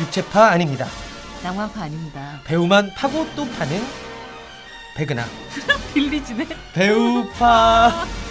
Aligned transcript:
육체파 0.00 0.46
아닙니다. 0.50 0.86
낭만파 1.42 1.82
아닙니다. 1.82 2.40
배우만 2.44 2.92
파고 2.94 3.26
또 3.34 3.48
파는 3.52 3.82
배그나 4.96 5.24
빌리지네. 5.94 6.46
배우파. 6.72 8.06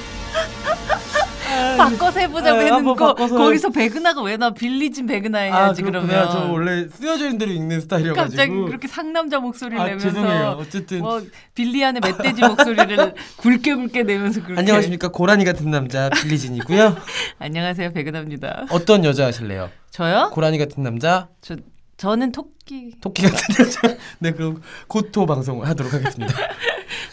바꿔서 1.77 2.19
해보자고 2.19 2.57
아, 2.57 2.61
했는 2.61 2.73
한번 2.73 2.95
거. 2.95 3.13
거기서 3.15 3.69
배그나가 3.69 4.21
왜 4.21 4.37
나 4.37 4.51
빌리진 4.51 5.05
배그나 5.05 5.39
아 5.39 5.41
해야지. 5.41 5.81
그러면. 5.81 6.29
저 6.31 6.39
원래 6.51 6.87
쓰여져 6.87 7.25
있는 7.25 7.37
대로 7.39 7.51
읽는 7.51 7.81
스타일이어가지고. 7.81 8.29
갑자기 8.37 8.51
그렇게 8.65 8.87
상남자 8.87 9.39
목소리를 9.39 9.79
아 9.79 9.83
내면서 9.85 10.07
죄송해요. 10.09 10.57
어쨌든 10.59 10.99
뭐 10.99 11.21
빌리안의 11.55 12.01
멧돼지 12.01 12.41
목소리를 12.41 13.13
굵게 13.37 13.75
굵게 13.75 14.03
내면서 14.03 14.41
그렇게 14.41 14.59
안녕하십니까 14.59 15.09
고라니 15.09 15.43
같은 15.45 15.69
남자 15.71 16.09
빌리진이고요. 16.09 16.95
안녕하세요 17.39 17.91
배그나입니다. 17.91 18.65
어떤 18.69 19.03
여자 19.03 19.25
하실래요? 19.25 19.69
저요? 19.91 20.29
고라니 20.31 20.57
같은 20.57 20.83
남자, 20.83 21.27
저 21.41 21.55
저는 21.97 22.31
토끼. 22.31 22.91
토끼 23.01 23.23
같은 23.23 23.65
여자. 23.65 23.97
네 24.19 24.31
그럼 24.31 24.61
고토 24.87 25.25
방송을 25.25 25.67
하도록 25.67 25.93
하겠습니다. 25.93 26.33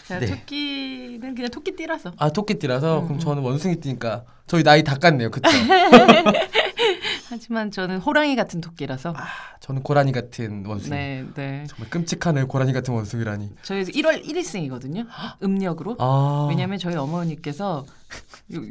네. 0.07 0.25
토끼는 0.25 1.35
그냥 1.35 1.49
토끼띠라서. 1.51 2.13
아 2.17 2.29
토끼띠라서 2.29 2.99
음, 2.99 3.03
그럼 3.05 3.17
음. 3.17 3.19
저는 3.19 3.43
원숭이띠니까 3.43 4.23
저희 4.47 4.63
나이 4.63 4.83
다 4.83 4.95
깠네요. 4.95 5.31
그쵸? 5.31 5.49
하지만 7.29 7.71
저는 7.71 7.99
호랑이 7.99 8.35
같은 8.35 8.61
토끼라서. 8.61 9.13
아, 9.15 9.25
저는 9.59 9.83
고라니 9.83 10.11
같은 10.13 10.65
원숭이. 10.65 10.95
네, 10.95 11.25
네. 11.35 11.65
정말 11.67 11.89
끔찍하네요. 11.89 12.47
고라니 12.47 12.71
같은 12.71 12.93
원숭이라니. 12.93 13.51
저희 13.63 13.83
1월 13.83 14.23
1일생이거든요. 14.25 15.05
음력으로. 15.43 15.97
아 15.99 16.47
왜냐하면 16.49 16.77
저희 16.79 16.95
어머니께서 16.95 17.85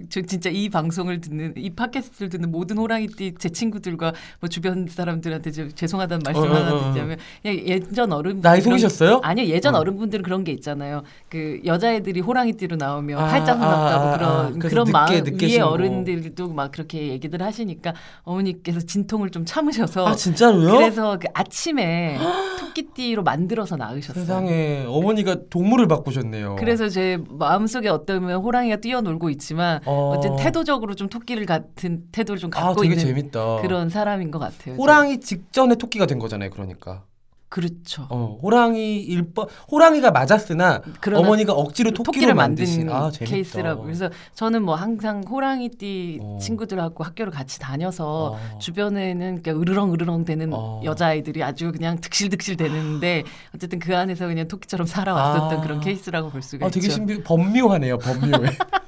저 0.09 0.23
진짜 0.23 0.49
이 0.49 0.71
방송을 0.71 1.21
듣는 1.21 1.53
이 1.57 1.69
팟캐스트를 1.71 2.30
듣는 2.30 2.51
모든 2.51 2.79
호랑이띠 2.79 3.35
제 3.38 3.51
친구들과 3.51 4.15
뭐 4.41 4.49
주변 4.49 4.87
사람들한테 4.88 5.51
좀 5.51 5.71
죄송하다는 5.71 6.23
말씀 6.24 6.43
어, 6.43 6.47
어, 6.47 6.55
하나 6.55 6.73
어, 6.73 6.77
어. 6.77 6.83
드리자면 6.85 7.19
그냥 7.43 7.59
예전 7.66 8.13
어른 8.13 8.41
나이 8.41 8.63
속이셨어요? 8.63 9.21
아니요 9.23 9.47
예전 9.49 9.75
어. 9.75 9.79
어른분들은 9.79 10.23
그런 10.23 10.45
게 10.45 10.52
있잖아요. 10.52 11.02
그 11.29 11.60
여자애들이 11.65 12.21
호랑이띠로 12.21 12.77
나오면 12.77 13.19
아, 13.19 13.27
팔짱 13.27 13.63
아, 13.63 13.66
났다고 13.66 14.05
아, 14.05 14.13
아. 14.13 14.16
그런 14.16 14.59
그런 14.59 14.85
늦게, 14.85 14.93
마음 14.93 15.25
늦게 15.25 15.47
위에. 15.47 15.60
어른들도 15.60 16.49
막 16.49 16.73
그렇게 16.73 17.09
얘기들 17.09 17.43
하시니까 17.43 17.93
어머니께서 18.23 18.80
진통을 18.80 19.30
좀 19.30 19.45
참으셔서 19.45 20.07
아 20.07 20.15
진짜로요? 20.15 20.73
그래서 20.73 21.19
그 21.19 21.29
아침에 21.35 22.16
토끼띠로 22.60 23.23
만들어서 23.23 23.77
낳으셨어요. 23.77 24.25
세상에 24.25 24.85
어머니가 24.87 25.37
동물을 25.51 25.87
바꾸셨네요. 25.87 26.57
그래서 26.59 26.88
제 26.88 27.19
마음속에 27.29 27.88
어떠면 27.91 28.41
호랑이가 28.41 28.77
뛰어놀고 28.77 29.26
있지만 29.30 29.80
어. 29.85 30.15
어쨌든 30.16 30.37
태도적으로 30.37 30.95
좀 30.95 31.09
토끼를 31.09 31.46
같은 31.46 32.05
태도를 32.13 32.38
좀아 32.41 32.51
갖고 32.51 32.82
되게 32.82 32.95
있는 32.95 33.07
재밌다. 33.07 33.63
그런 33.63 33.88
사람인 33.88 34.30
것 34.30 34.38
같아요. 34.38 34.77
호랑이 34.77 35.21
직전에 35.21 35.74
토끼가 35.77 36.07
된 36.07 36.19
거잖아요. 36.19 36.51
그러니까. 36.51 37.05
그렇죠. 37.49 38.07
어 38.10 38.38
호랑이 38.43 39.01
일번 39.02 39.47
호랑이가 39.71 40.10
맞았으나 40.10 40.82
어머니가 41.15 41.52
억지로 41.52 41.93
토끼를, 41.93 42.35
만드신 42.35 42.91
아. 42.91 43.10
케이스라고. 43.10 43.85
그래서 43.85 44.10
저는 44.35 44.63
뭐 44.63 44.74
항상 44.74 45.23
호랑이띠 45.23 46.19
어. 46.21 46.38
친구들하고 46.41 47.04
학교를 47.04 47.32
같이 47.32 47.60
다녀서 47.60 48.32
어. 48.32 48.59
주변에는 48.59 49.43
그냥 49.43 49.60
으르렁 49.60 49.93
으르렁 49.95 50.24
되는 50.24 50.51
어. 50.52 50.80
여자아이들이 50.85 51.43
아주 51.43 51.71
그냥 51.71 51.99
득실득실 52.01 52.57
되는데 52.57 53.23
어쨌든 53.54 53.79
그 53.79 53.97
안에서 53.97 54.27
그냥 54.27 54.49
토끼처럼 54.49 54.87
살아왔었던 54.87 55.59
아. 55.59 55.63
그런 55.63 55.80
케이스라고 55.80 56.30
볼 56.30 56.43
수가 56.43 56.66
아 56.66 56.69
있죠. 56.69 56.80
되게 56.80 56.93
신비 56.93 57.23
법묘하네요. 57.23 57.99
법묘해. 57.99 58.51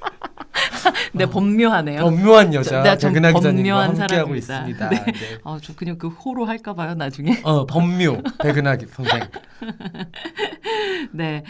네, 1.13 1.25
법묘하네요. 1.25 2.01
법묘한 2.01 2.53
여자 2.53 2.83
네, 2.83 2.93
기자님과 2.95 3.31
법묘한 3.39 3.89
함께하고 3.99 4.39
사람입니다. 4.39 4.59
있습니다. 4.65 4.89
네. 4.89 5.05
네. 5.11 5.37
아, 5.43 5.57
저 5.61 5.73
그냥 5.75 5.97
그 5.97 6.07
호로 6.07 6.45
할까 6.45 6.73
봐요, 6.73 6.93
나중에. 6.95 7.39
어 7.43 7.65
법묘 7.65 8.21
백은하 8.43 8.75
기- 8.77 8.85
선생. 8.87 9.19
네. 11.11 11.43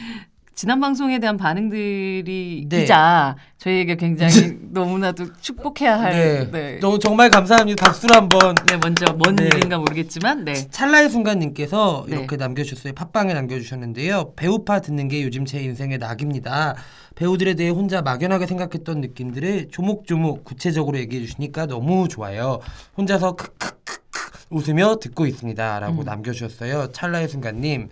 지난 0.59 0.81
방송에 0.81 1.19
대한 1.19 1.37
반응들이 1.37 2.65
네. 2.67 2.83
이자 2.83 3.37
저희에게 3.59 3.95
굉장히 3.95 4.57
너무나도 4.71 5.31
축복해야 5.39 5.97
할 5.97 6.11
네. 6.11 6.51
네. 6.51 6.79
너무 6.81 6.99
정말 6.99 7.29
감사합니다. 7.29 7.85
박수를 7.85 8.13
한번. 8.13 8.55
네, 8.67 8.75
먼저 8.75 9.05
뭔 9.13 9.37
네. 9.37 9.45
일인가 9.45 9.77
모르겠지만 9.77 10.43
네. 10.43 10.67
찰나의 10.69 11.11
순간님께서 11.11 12.07
네. 12.09 12.17
이렇게 12.17 12.35
남겨주셨어요. 12.35 12.91
팟빵에 12.91 13.33
남겨주셨는데요. 13.35 14.33
배우파 14.35 14.81
듣는 14.81 15.07
게 15.07 15.23
요즘 15.23 15.45
제 15.45 15.61
인생의 15.61 15.97
낙입니다. 15.97 16.75
배우들에 17.15 17.53
대해 17.53 17.69
혼자 17.69 18.01
막연하게 18.01 18.45
생각했던 18.45 18.99
느낌들을 18.99 19.69
조목조목 19.71 20.43
구체적으로 20.43 20.97
얘기해 20.97 21.25
주시니까 21.25 21.67
너무 21.67 22.09
좋아요. 22.09 22.59
혼자서 22.97 23.37
크크크크 23.37 24.31
웃으며 24.49 24.97
듣고 24.97 25.25
있습니다.라고 25.25 26.01
음. 26.01 26.03
남겨주셨어요. 26.03 26.91
찰나의 26.91 27.29
순간님. 27.29 27.87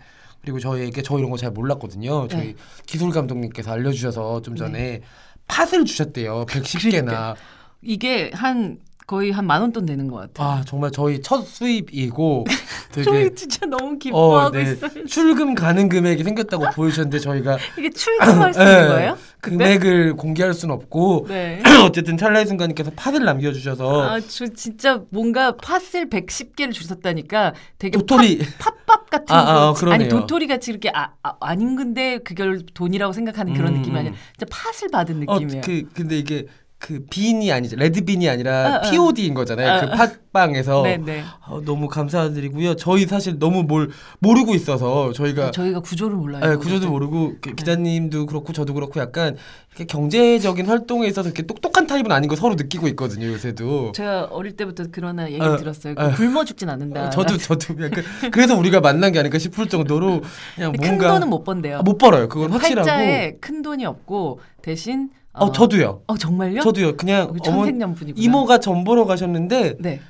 그리고 0.48 0.60
저희에게 0.60 1.02
저 1.02 1.18
이런 1.18 1.30
거 1.30 1.36
잘 1.38 1.52
몰랐거든요. 1.52 2.28
저희 2.30 2.42
네. 2.48 2.56
기술 2.86 3.12
감독님께서 3.12 3.72
알려주셔서 3.72 4.42
좀 4.42 4.56
전에 4.56 5.02
팥을 5.48 5.84
주셨대요. 5.86 6.46
110개나. 6.48 6.90
그러니까요. 7.06 7.36
이게 7.82 8.32
한 8.34 8.78
거의 9.06 9.32
한 9.32 9.46
만 9.46 9.62
원 9.62 9.72
돈 9.72 9.86
되는 9.86 10.08
것 10.10 10.18
같아요. 10.18 10.48
아 10.60 10.64
정말 10.66 10.92
저희 10.92 11.22
첫 11.22 11.42
수입이고 11.46 12.44
되게 12.92 13.06
저희 13.06 13.36
진짜 13.36 13.66
너무 13.66 13.98
기뻐하고 13.98 14.60
있어요. 14.60 15.06
출금 15.06 15.56
가능 15.56 15.88
금액이 15.88 16.24
생겼다고 16.26 16.72
보여주셨는데 16.76 17.20
저희가 17.20 17.58
이게 17.80 17.90
출금할 17.90 18.54
수 18.54 18.60
예, 18.60 18.64
있는 18.66 18.88
거예요? 18.90 19.18
그때? 19.40 19.56
금액을 19.56 20.16
공개할 20.16 20.54
수는 20.54 20.76
없고 20.76 21.28
네. 21.30 21.62
어쨌든 21.88 22.18
찰나의 22.18 22.48
순간님께서 22.48 22.92
팥을 22.98 23.24
남겨주셔서 23.24 24.10
아, 24.10 24.20
저 24.20 24.46
진짜 24.48 25.02
뭔가 25.10 25.56
팥을 25.56 26.10
110개를 26.10 26.74
주셨다니까 26.74 27.54
되게 27.80 27.98
도토리 27.98 28.40
팥, 28.60 28.76
밥 29.10 29.26
같은 29.26 29.36
아, 29.36 29.40
아, 29.40 29.66
거 29.68 29.74
그러네요. 29.74 29.94
아니 29.96 30.10
도토리 30.10 30.48
같이 30.48 30.72
이렇게 30.72 30.90
아, 30.94 31.12
아 31.24 31.36
아 31.40 31.56
닌 31.56 31.76
근데 31.76 32.18
그걸 32.20 32.66
돈이라고 32.74 33.14
생각하는 33.14 33.54
그런 33.54 33.74
음, 33.76 33.80
느낌이 33.80 33.98
아니라 33.98 34.14
음. 34.14 34.18
진짜 34.38 34.46
팥을 34.50 34.90
받은 34.92 35.24
어, 35.28 35.40
느낌이에요. 35.40 35.62
그 35.64 35.90
근데 35.94 36.18
이게 36.18 36.48
그 36.80 37.04
bean이 37.10 37.52
아니죠 37.52 37.76
red 37.76 38.06
bean이 38.06 38.30
아니라 38.30 38.52
아, 38.68 38.76
아. 38.76 38.82
POD인 38.82 39.34
거잖아요 39.34 39.72
아, 39.72 39.80
그 39.80 39.86
아. 39.88 40.10
팟빵에서 40.32 40.84
네 40.84 40.98
네. 40.98 41.24
어, 41.48 41.60
너무 41.66 41.88
감사드리고요 41.88 42.76
저희 42.76 43.08
사실 43.08 43.40
너무 43.40 43.64
뭘 43.64 43.90
모르고 44.20 44.54
있어서 44.54 45.12
저희가 45.12 45.52
저희가 45.52 45.80
구조를 45.80 46.16
몰라요. 46.16 46.46
네, 46.46 46.56
구조도 46.56 46.90
모르고 46.90 47.36
그 47.42 47.56
기자님도 47.56 48.28
그렇고 48.28 48.54
저도 48.54 48.76
그렇고 48.76 49.00
약간 49.00 49.38
이렇게 49.72 49.86
경제적인 49.86 50.68
활동에 50.68 51.08
있어서 51.08 51.30
이렇게 51.30 51.44
똑똑한 51.44 51.88
타입은 51.88 52.12
아닌 52.12 52.30
거 52.30 52.36
서로 52.36 52.56
느끼고 52.56 52.88
있거든요 52.90 53.28
요새도. 53.28 53.94
제가 53.94 54.26
어릴 54.26 54.56
때부터 54.56 54.86
그런 54.92 55.20
얘기 55.28 55.42
어, 55.42 55.58
들었어요. 55.58 55.96
어. 55.98 56.12
그 56.12 56.18
굶어 56.18 56.46
죽진 56.46 56.70
않는다. 56.70 57.08
어, 57.08 57.10
저도 57.10 57.38
저도 57.38 57.76
약간 57.84 58.04
그래서 58.32 58.56
우리가 58.56 58.82
만난 58.82 59.12
게 59.12 59.20
아닐까 59.20 59.38
싶을 59.40 59.68
정도로 59.68 60.22
그냥 60.56 60.72
근데 60.72 60.88
큰 60.88 60.98
뭔가 60.98 61.14
돈은 61.14 61.30
못 61.30 61.44
번대요. 61.44 61.80
아, 61.80 61.82
못 61.82 61.98
벌어요. 61.98 62.28
그건 62.28 62.52
확실하고. 62.52 62.88
팔자에 62.88 63.38
큰 63.40 63.62
돈이 63.62 63.86
없고 63.86 64.40
대신 64.62 65.10
어 65.40 65.52
저도요. 65.52 66.04
어 66.08 66.18
정말요? 66.18 66.62
저도요. 66.62 66.98
그냥 66.98 67.28
어머 67.30 67.40
천생연분이구나. 67.40 68.24
이모가 68.24 68.60
점 68.60 68.84
보러 68.84 69.06
가셨는데 69.06 69.78
네. 69.80 70.02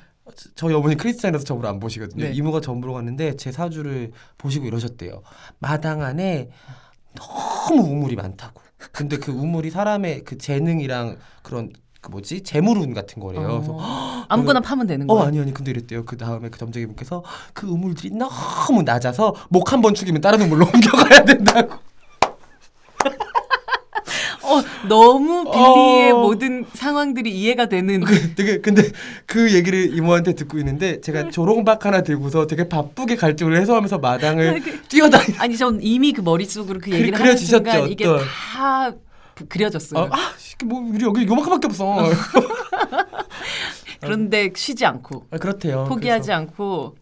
저희 0.54 0.74
어머니 0.74 0.96
크리스찬이라서 0.96 1.44
점을 1.44 1.64
안 1.66 1.80
보시거든요. 1.80 2.24
네. 2.24 2.32
이모가 2.32 2.60
점 2.60 2.80
보러 2.80 2.92
갔는데 2.94 3.36
제 3.36 3.50
사주를 3.52 4.12
보시고 4.36 4.66
이러셨대요. 4.66 5.22
마당 5.58 6.02
안에 6.02 6.50
너무 7.14 7.82
우물이 7.82 8.16
많다고. 8.16 8.60
근데 8.92 9.16
그 9.18 9.32
우물이 9.32 9.70
사람의 9.70 10.24
그 10.24 10.38
재능이랑 10.38 11.16
그런 11.42 11.70
그 12.00 12.10
뭐지 12.10 12.42
재물운 12.42 12.94
같은 12.94 13.20
거래요. 13.20 13.42
그래서 13.48 13.72
어, 13.72 14.24
아무거나 14.28 14.60
파면 14.60 14.86
되는 14.86 15.10
어 15.10 15.14
거예요. 15.14 15.28
아니 15.28 15.40
아니 15.40 15.52
근데 15.52 15.72
이랬대요. 15.72 16.04
그 16.04 16.16
다음에 16.16 16.48
그 16.48 16.58
점쟁이분께서 16.58 17.24
그 17.52 17.66
우물들이 17.66 18.10
너무 18.10 18.82
낮아서 18.84 19.34
목 19.48 19.72
한번 19.72 19.94
축이면 19.94 20.20
다른 20.20 20.42
우물로 20.42 20.66
옮겨가야 20.72 21.24
된다고. 21.24 21.87
어, 24.48 24.62
너무 24.88 25.44
빌리의 25.50 26.12
어. 26.12 26.18
모든 26.20 26.64
상황들이 26.74 27.30
이해가 27.30 27.66
되는 27.66 28.00
그 28.00 28.34
되게 28.34 28.58
근데 28.60 28.82
그 29.26 29.52
얘기를 29.52 29.94
이모한테 29.94 30.34
듣고 30.34 30.58
있는데 30.58 30.92
네. 30.96 31.00
제가 31.00 31.30
조롱박 31.30 31.84
하나 31.84 32.02
들고서 32.02 32.46
되게 32.46 32.68
바쁘게 32.68 33.16
갈증을 33.16 33.60
해소하면서 33.60 33.98
마당을 33.98 34.60
그- 34.60 34.80
뛰어다니. 34.88 35.34
아니 35.38 35.56
전 35.56 35.78
이미 35.82 36.12
그 36.12 36.20
머릿속으로 36.22 36.80
그 36.80 36.90
얘기를 36.90 37.12
그- 37.12 37.22
하는 37.22 37.36
순간 37.36 37.88
이게. 37.88 38.04
다 38.04 38.90
그- 39.34 39.46
그려졌어요. 39.48 40.04
아, 40.04 40.08
아, 40.16 40.32
씨, 40.36 40.56
뭐 40.64 40.80
우리 40.80 41.04
여기 41.04 41.26
요만큼밖에 41.26 41.66
없어. 41.68 41.96
그런데 44.00 44.50
쉬지 44.54 44.84
않고 44.86 45.26
아, 45.30 45.38
그렇대요. 45.38 45.84
포기하지 45.88 46.32
않고 46.32 46.96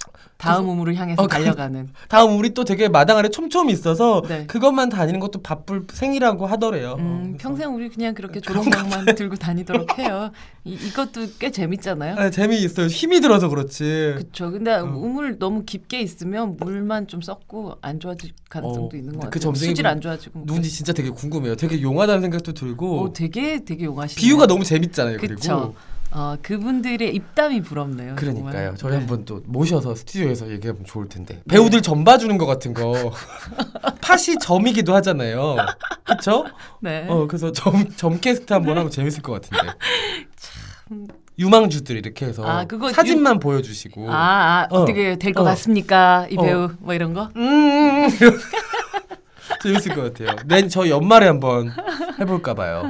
다음 0.47 0.69
우물을 0.69 0.95
향해서 0.95 1.23
어, 1.23 1.27
그- 1.27 1.33
달려가는. 1.33 1.89
다음 2.09 2.39
우리 2.39 2.55
또 2.55 2.65
되게 2.65 2.89
마당 2.89 3.19
안에 3.19 3.29
촘촘히 3.31 3.73
있어서 3.73 4.23
네. 4.29 4.47
그것만 4.47 4.89
다니는 4.89 5.21
것도 5.21 5.43
바쁠 5.43 5.87
생이라고 5.93 6.47
하더래요. 6.47 6.93
어, 6.93 6.97
음, 6.99 7.23
그래서. 7.33 7.39
평생 7.39 7.75
우리 7.75 7.89
그냥 7.89 8.15
그렇게 8.15 8.41
조롱박만 8.41 9.15
들고 9.17 9.37
다니도록 9.37 9.97
해요. 9.99 10.31
이, 10.65 10.73
이것도 10.75 11.27
꽤 11.39 11.51
재밌잖아요. 11.51 12.17
아, 12.17 12.31
재미있어요. 12.31 12.87
힘이 12.87 13.21
들어서 13.21 13.49
그렇지. 13.49 14.15
그쵸. 14.17 14.51
근데 14.51 14.73
어. 14.73 14.85
우물 14.85 15.39
너무 15.39 15.65
깊게 15.65 16.01
있으면 16.01 16.57
물만 16.59 17.07
좀 17.09 17.21
썩고 17.21 17.77
안 17.81 18.01
좋아질 18.01 18.31
가능성도 18.49 18.97
어, 18.97 18.99
있는 18.99 19.13
것그 19.15 19.25
같아요. 19.27 19.41
점쟁이 19.41 19.69
수질 19.71 19.83
분안 19.83 20.01
좋아지고. 20.01 20.39
뭐 20.41 20.47
누군지 20.47 20.71
진짜 20.71 20.93
되게 20.93 21.11
궁금해요. 21.11 21.57
되게 21.57 21.81
용하다는 21.83 22.23
생각도 22.23 22.53
들고 22.53 23.01
어, 23.01 23.13
되게 23.13 23.65
되게 23.65 23.85
용하시네. 23.85 24.21
비유가 24.21 24.47
너무 24.47 24.65
재밌잖아요. 24.65 25.19
그쵸. 25.19 25.35
그리고 25.37 25.75
어, 26.13 26.37
그분들의 26.41 27.15
입담이 27.15 27.63
부럽네요. 27.63 28.15
그러니까요. 28.17 28.53
정말. 28.53 28.77
저희 28.77 28.93
네. 28.93 28.99
한번 28.99 29.25
또 29.25 29.43
모셔서 29.45 29.95
스튜디오에서 29.95 30.51
얘기하면 30.51 30.85
좋을 30.85 31.09
텐데. 31.09 31.43
배우들 31.49 31.83
점 31.83 32.05
봐주는 32.05 32.39
것 32.39 32.47
같은 32.47 32.73
거. 32.73 33.13
팥이 34.01 34.39
점이기도 34.41 34.95
하잖아요. 34.97 35.57
그렇죠? 36.05 36.47
네. 36.81 37.07
어 37.09 37.27
그래서 37.27 37.53
점, 37.53 37.89
점 37.97 38.19
캐스트 38.21 38.53
한번 38.53 38.79
하면 38.79 38.91
재밌을 38.91 39.21
것 39.23 39.33
같은데. 39.33 39.75
유망주들 41.39 41.97
이렇게 41.97 42.27
해서 42.27 42.45
아, 42.47 42.65
그거 42.65 42.91
사진만 42.93 43.39
보여주시고. 43.41 44.11
아, 44.11 44.15
아 44.15 44.67
어. 44.71 44.83
어떻게 44.83 45.19
될것 45.19 45.43
어. 45.43 45.45
같습니까? 45.51 46.27
이 46.31 46.37
어. 46.39 46.43
배우 46.43 46.71
뭐 46.79 46.95
이런 46.95 47.13
거? 47.13 47.29
음, 47.37 48.09
재밌을 49.63 49.95
것 49.95 50.15
같아요. 50.15 50.37
내 50.47 50.67
저 50.69 50.89
연말에 50.89 51.27
한번 51.27 51.73
해볼까 52.21 52.55
봐요. 52.55 52.85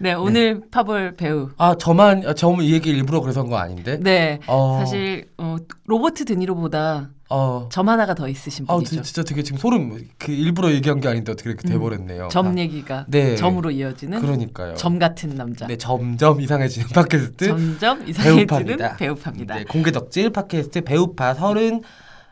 네, 0.00 0.12
오늘 0.14 0.62
파볼 0.70 1.16
배우. 1.16 1.50
아 1.58 1.74
저만 1.76 2.22
아, 2.26 2.32
저이 2.34 2.72
얘기 2.72 2.90
일부러 2.90 3.20
그래서 3.20 3.40
한 3.40 3.48
거 3.48 3.56
아닌데. 3.56 3.98
네. 4.00 4.38
어, 4.46 4.78
사실 4.80 5.28
어, 5.38 5.56
로버트 5.86 6.24
드니로보다 6.24 7.10
어. 7.30 7.68
점 7.70 7.88
하나가 7.88 8.14
더 8.14 8.28
있으신 8.28 8.64
아 8.68 8.74
분이죠. 8.76 9.02
진짜 9.02 9.22
되게 9.22 9.42
지금 9.42 9.58
소름 9.58 9.98
그 10.18 10.32
일부러 10.32 10.70
얘기한 10.70 11.00
게 11.00 11.08
아닌데 11.08 11.32
어떻게 11.32 11.50
이렇게 11.50 11.66
음. 11.68 11.72
돼버렸네요. 11.72 12.28
점 12.30 12.48
아, 12.48 12.54
얘기가 12.58 13.06
네. 13.08 13.36
점으로 13.36 13.70
이어지는 13.70 14.20
그러니까요. 14.20 14.74
점 14.76 14.98
같은 14.98 15.30
남자. 15.34 15.66
네 15.66 15.76
점점 15.76 16.40
이상해지는 16.40 16.88
팟캐스트 16.88 17.46
점점 17.48 18.08
이상해지는 18.08 18.46
배우파입니다. 18.46 18.96
배우파입니다. 18.96 19.54
네, 19.56 19.64
공개 19.64 19.90
덕질 19.90 20.30
팟캐스트 20.30 20.82
배우파 20.82 21.34
서른 21.34 21.82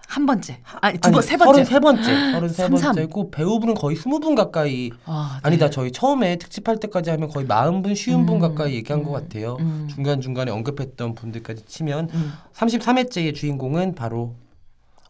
한 0.07 0.25
번째. 0.25 0.61
아니, 0.81 0.99
두 0.99 1.11
번, 1.11 1.21
세 1.23 1.37
번째. 1.37 1.53
서른 1.53 1.65
세 1.65 1.81
번째 1.81 2.31
서른 2.33 2.49
세 2.49 2.63
삼삼. 2.63 2.95
번째고 2.95 3.31
배우분은 3.31 3.75
거의 3.75 3.97
스무 3.97 4.21
분 4.21 4.35
가까이 4.35 4.91
아, 5.05 5.41
네. 5.43 5.49
아니다 5.49 5.69
저희 5.69 5.91
처음에 5.91 6.37
특집할 6.37 6.79
때까지 6.79 7.11
하면 7.11 7.29
거의 7.29 7.47
마흔 7.47 7.83
분 7.83 7.95
쉬운 7.95 8.25
분 8.25 8.37
음, 8.37 8.41
가까이 8.41 8.75
얘기한 8.75 9.01
음, 9.01 9.05
것 9.05 9.11
같아요. 9.13 9.57
음, 9.61 9.89
중간 9.91 10.21
중간에 10.21 10.51
언급했던 10.53 11.15
분들까지 11.15 11.67
치면 11.67 12.09
음. 12.15 12.33
33회째의 12.55 13.35
주인공은 13.35 13.95
바로 13.95 14.35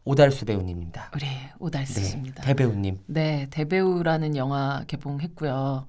오달수 0.04 0.44
배우님입니다. 0.44 1.10
우리 1.14 1.26
오달수 1.58 1.94
네, 2.00 2.06
씨입니다. 2.06 2.42
대배우님. 2.42 2.98
네, 3.06 3.48
대배우라는 3.50 4.36
영화 4.36 4.84
개봉했고요. 4.86 5.86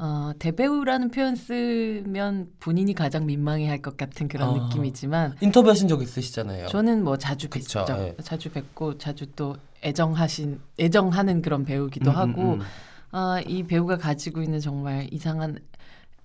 어, 0.00 0.30
대배우라는 0.38 1.10
표현 1.10 1.34
쓰면 1.34 2.50
본인이 2.60 2.94
가장 2.94 3.26
민망해할 3.26 3.82
것 3.82 3.96
같은 3.96 4.28
그런 4.28 4.50
아. 4.50 4.64
느낌이지만 4.64 5.34
인터뷰하신 5.40 5.88
적 5.88 6.00
있으시잖아요. 6.02 6.68
저는 6.68 7.02
뭐 7.02 7.16
자주 7.16 7.48
뵙죠. 7.48 7.84
예. 7.90 8.14
자주 8.22 8.50
뵙고 8.50 8.96
자주 8.98 9.26
또 9.34 9.56
애정하신 9.82 10.60
애정하는 10.78 11.42
그런 11.42 11.64
배우기도 11.64 12.10
음, 12.10 12.14
음, 12.14 12.16
하고 12.16 12.42
음. 12.54 12.60
아, 13.10 13.40
이 13.44 13.64
배우가 13.64 13.96
가지고 13.96 14.42
있는 14.42 14.60
정말 14.60 15.08
이상한 15.10 15.58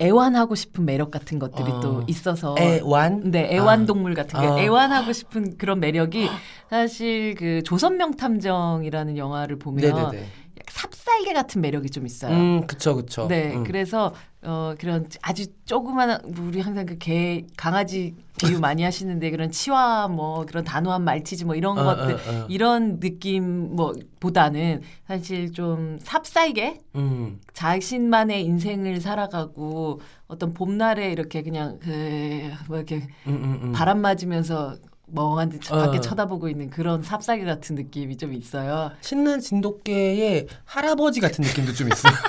애완하고 0.02 0.56
싶은 0.56 0.86
매력 0.86 1.12
같은 1.12 1.40
것들이 1.40 1.72
아. 1.72 1.80
또 1.80 2.04
있어서 2.08 2.56
애완. 2.60 3.32
네, 3.32 3.54
애완 3.54 3.86
동물 3.86 4.14
같은 4.14 4.40
게 4.40 4.46
아. 4.46 4.60
애완하고 4.60 5.14
싶은 5.14 5.58
그런 5.58 5.80
매력이 5.80 6.28
사실 6.70 7.36
그 7.36 7.62
조선명 7.64 8.18
탐정이라는 8.18 9.18
영화를 9.18 9.58
보면 9.58 9.96
네네네. 9.96 10.28
삽살개 10.68 11.34
같은 11.34 11.62
매력이 11.62 11.90
좀 11.90 12.06
있어요. 12.06 12.36
음, 12.36 12.68
그쵸, 12.68 12.96
그쵸. 12.96 13.28
네, 13.28 13.56
음. 13.56 13.64
그래서 13.64 14.14
어 14.46 14.76
그런 14.78 15.08
아주 15.22 15.46
조그마한 15.66 16.20
우리 16.38 16.60
항상 16.60 16.86
그 16.86 16.98
개 16.98 17.46
강아지 17.56 18.16
비유 18.38 18.60
많이 18.60 18.84
하시는데 18.84 19.32
그런 19.32 19.52
치와 19.52 20.10
뭐 20.10 20.46
그런 20.46 20.64
단호한 20.66 21.04
말티즈 21.04 21.46
뭐 21.46 21.56
이런 21.56 21.78
어, 21.78 21.84
것들 21.84 22.14
어, 22.16 22.18
어. 22.44 22.48
이런 22.50 23.00
느낌 23.00 23.76
뭐 23.76 23.94
보다는 24.20 24.82
사실 25.08 25.52
좀 25.54 25.98
삽살개 26.02 26.80
음. 26.96 27.40
자신만의 27.54 28.44
인생을 28.44 29.00
살아가고 29.00 30.02
어떤 30.28 30.54
봄날에 30.54 31.12
이렇게 31.12 31.42
그냥 31.42 31.80
그뭐 31.80 32.78
이렇게 32.78 33.08
음, 33.28 33.34
음, 33.34 33.60
음. 33.64 33.72
바람 33.72 34.00
맞으면서 34.02 34.76
멍한 35.14 35.50
듯 35.50 35.72
어. 35.72 35.78
밖에 35.78 36.00
쳐다보고 36.02 36.50
있는 36.50 36.70
그런 36.70 37.04
삽살개 37.04 37.46
같은 37.46 37.76
느낌이 37.76 38.18
좀 38.18 38.34
있어요. 38.34 38.92
신난 39.02 39.40
진돗개의 39.40 40.48
할아버지 40.66 41.20
같은 41.20 41.44
느낌도 41.44 41.74
좀 41.74 41.88
있어요. 41.92 42.14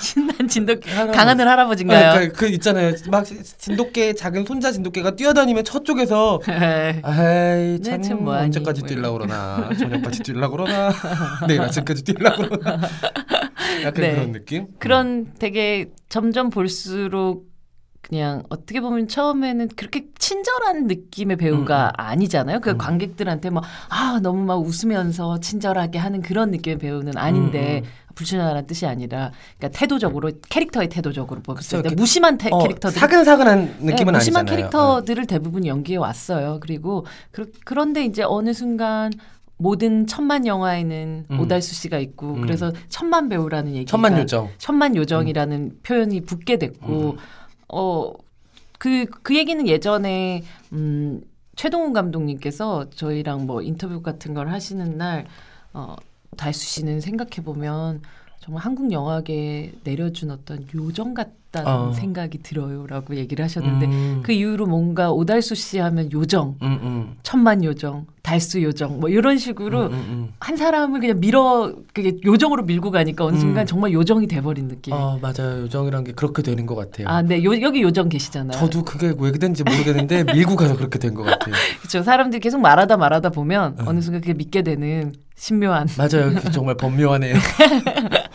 신난 0.00 0.48
진돗 0.48 0.86
할아버지. 0.86 1.16
강하늘 1.16 1.48
할아버지인가요? 1.48 2.10
아, 2.10 2.18
그, 2.18 2.32
그 2.32 2.46
있잖아요. 2.48 2.92
막 3.10 3.24
진돗개 3.24 4.12
작은 4.14 4.44
손자 4.44 4.70
진돗개가 4.70 5.16
뛰어다니면 5.16 5.64
저쪽에서 5.64 6.40
네. 6.46 7.00
아이 7.02 7.78
네, 7.78 7.80
참, 7.82 8.02
참 8.02 8.24
뭐하니, 8.24 8.46
언제까지 8.46 8.80
뭐 8.82 8.88
뛰려고 8.88 9.18
그러나 9.18 9.70
저녁까지 9.78 10.22
뛰려고 10.22 10.56
그러나 10.56 10.92
내일 11.48 11.62
아침까지 11.62 12.04
뛰려고 12.04 12.48
그러나 12.50 12.80
약간 13.82 13.94
네. 13.94 14.14
그런 14.14 14.32
느낌? 14.32 14.66
그런 14.78 15.32
되게 15.38 15.90
점점 16.10 16.50
볼수록 16.50 17.53
그냥 18.08 18.42
어떻게 18.50 18.80
보면 18.80 19.08
처음에는 19.08 19.68
그렇게 19.76 20.06
친절한 20.18 20.86
느낌의 20.86 21.36
배우가 21.36 21.86
음, 21.86 21.90
아니잖아요. 21.96 22.60
그 22.60 22.70
음. 22.70 22.78
관객들한테 22.78 23.50
막 23.50 23.64
아 23.88 24.20
너무 24.22 24.44
막 24.44 24.56
웃으면서 24.56 25.40
친절하게 25.40 25.98
하는 25.98 26.22
그런 26.22 26.50
느낌의 26.50 26.78
배우는 26.78 27.16
아닌데 27.16 27.82
음, 27.84 27.88
불친절한 28.14 28.66
뜻이 28.66 28.86
아니라 28.86 29.32
그러니까 29.58 29.78
태도적으로 29.78 30.30
캐릭터의 30.48 30.88
태도적으로 30.88 31.42
봤을 31.42 31.82
때 31.82 31.94
무심한 31.94 32.38
태, 32.38 32.48
어, 32.50 32.58
캐릭터들 32.58 32.98
사근사근한 32.98 33.76
느낌은 33.80 34.12
네, 34.12 34.18
무심한 34.18 34.40
아니잖아요. 34.40 34.44
캐릭터들을 34.46 35.26
대부분 35.26 35.66
연기해 35.66 35.96
왔어요. 35.98 36.58
그리고 36.60 37.06
그, 37.30 37.50
그런데 37.64 38.04
이제 38.04 38.22
어느 38.22 38.52
순간 38.52 39.12
모든 39.56 40.06
천만 40.06 40.46
영화에는 40.46 41.26
음. 41.30 41.40
오달수 41.40 41.74
씨가 41.74 41.98
있고 41.98 42.34
음. 42.34 42.40
그래서 42.42 42.72
천만 42.88 43.28
배우라는 43.28 43.74
얘기가 43.74 43.90
천만 43.90 44.18
요정. 44.18 44.48
천만 44.58 44.96
요정이라는 44.96 45.78
표현이 45.82 46.20
붙게 46.22 46.58
됐고 46.58 47.12
음. 47.12 47.16
어 47.68 48.12
그 48.78 49.06
그 49.22 49.36
얘기는 49.36 49.66
예전에 49.66 50.42
음 50.72 51.22
최동훈 51.56 51.92
감독님께서 51.92 52.90
저희랑 52.90 53.46
뭐 53.46 53.62
인터뷰 53.62 54.02
같은 54.02 54.34
걸 54.34 54.48
하시는 54.48 54.96
날 54.98 55.26
어 55.72 55.96
달수 56.36 56.66
씨는 56.66 57.00
생각해 57.00 57.42
보면 57.44 58.02
정말 58.44 58.62
한국 58.62 58.92
영화계에 58.92 59.72
내려준 59.84 60.30
어떤 60.30 60.66
요정 60.74 61.14
같다는 61.14 61.66
어. 61.66 61.92
생각이 61.94 62.42
들어요라고 62.42 63.16
얘기를 63.16 63.42
하셨는데 63.42 63.86
음. 63.86 64.20
그 64.22 64.32
이후로 64.32 64.66
뭔가 64.66 65.10
오달수 65.12 65.54
씨 65.54 65.78
하면 65.78 66.12
요정, 66.12 66.56
음, 66.60 66.78
음. 66.82 67.14
천만 67.22 67.64
요정, 67.64 68.04
달수 68.20 68.62
요정 68.62 69.00
뭐 69.00 69.08
이런 69.08 69.38
식으로 69.38 69.86
음, 69.86 69.92
음, 69.94 70.04
음. 70.10 70.28
한 70.40 70.58
사람을 70.58 71.00
그냥 71.00 71.20
밀어 71.20 71.72
그게 71.94 72.18
요정으로 72.22 72.64
밀고 72.64 72.90
가니까 72.90 73.24
어느 73.24 73.38
순간 73.38 73.64
음. 73.64 73.66
정말 73.66 73.92
요정이 73.92 74.26
돼버린 74.26 74.68
느낌. 74.68 74.92
아 74.92 75.16
맞아요 75.22 75.62
요정이란 75.62 76.04
게 76.04 76.12
그렇게 76.12 76.42
되는 76.42 76.66
것 76.66 76.74
같아요. 76.74 77.08
아, 77.08 77.22
네. 77.22 77.42
요, 77.44 77.58
여기 77.62 77.80
요정 77.80 78.10
계시잖아요. 78.10 78.58
저도 78.60 78.82
그게 78.84 79.14
왜 79.18 79.32
된지 79.32 79.62
모르겠는데 79.64 80.24
밀고 80.34 80.54
가서 80.56 80.76
그렇게 80.76 80.98
된 80.98 81.14
것 81.14 81.22
같아요. 81.22 81.54
그렇죠. 81.80 82.02
사람들이 82.02 82.40
계속 82.40 82.60
말하다 82.60 82.98
말하다 82.98 83.30
보면 83.30 83.76
음. 83.80 83.88
어느 83.88 84.00
순간 84.02 84.20
그게 84.20 84.34
믿게 84.34 84.60
되는 84.60 85.14
신묘한 85.36 85.88
맞아요. 85.96 86.38
정말 86.52 86.76
법묘하네요. 86.78 87.34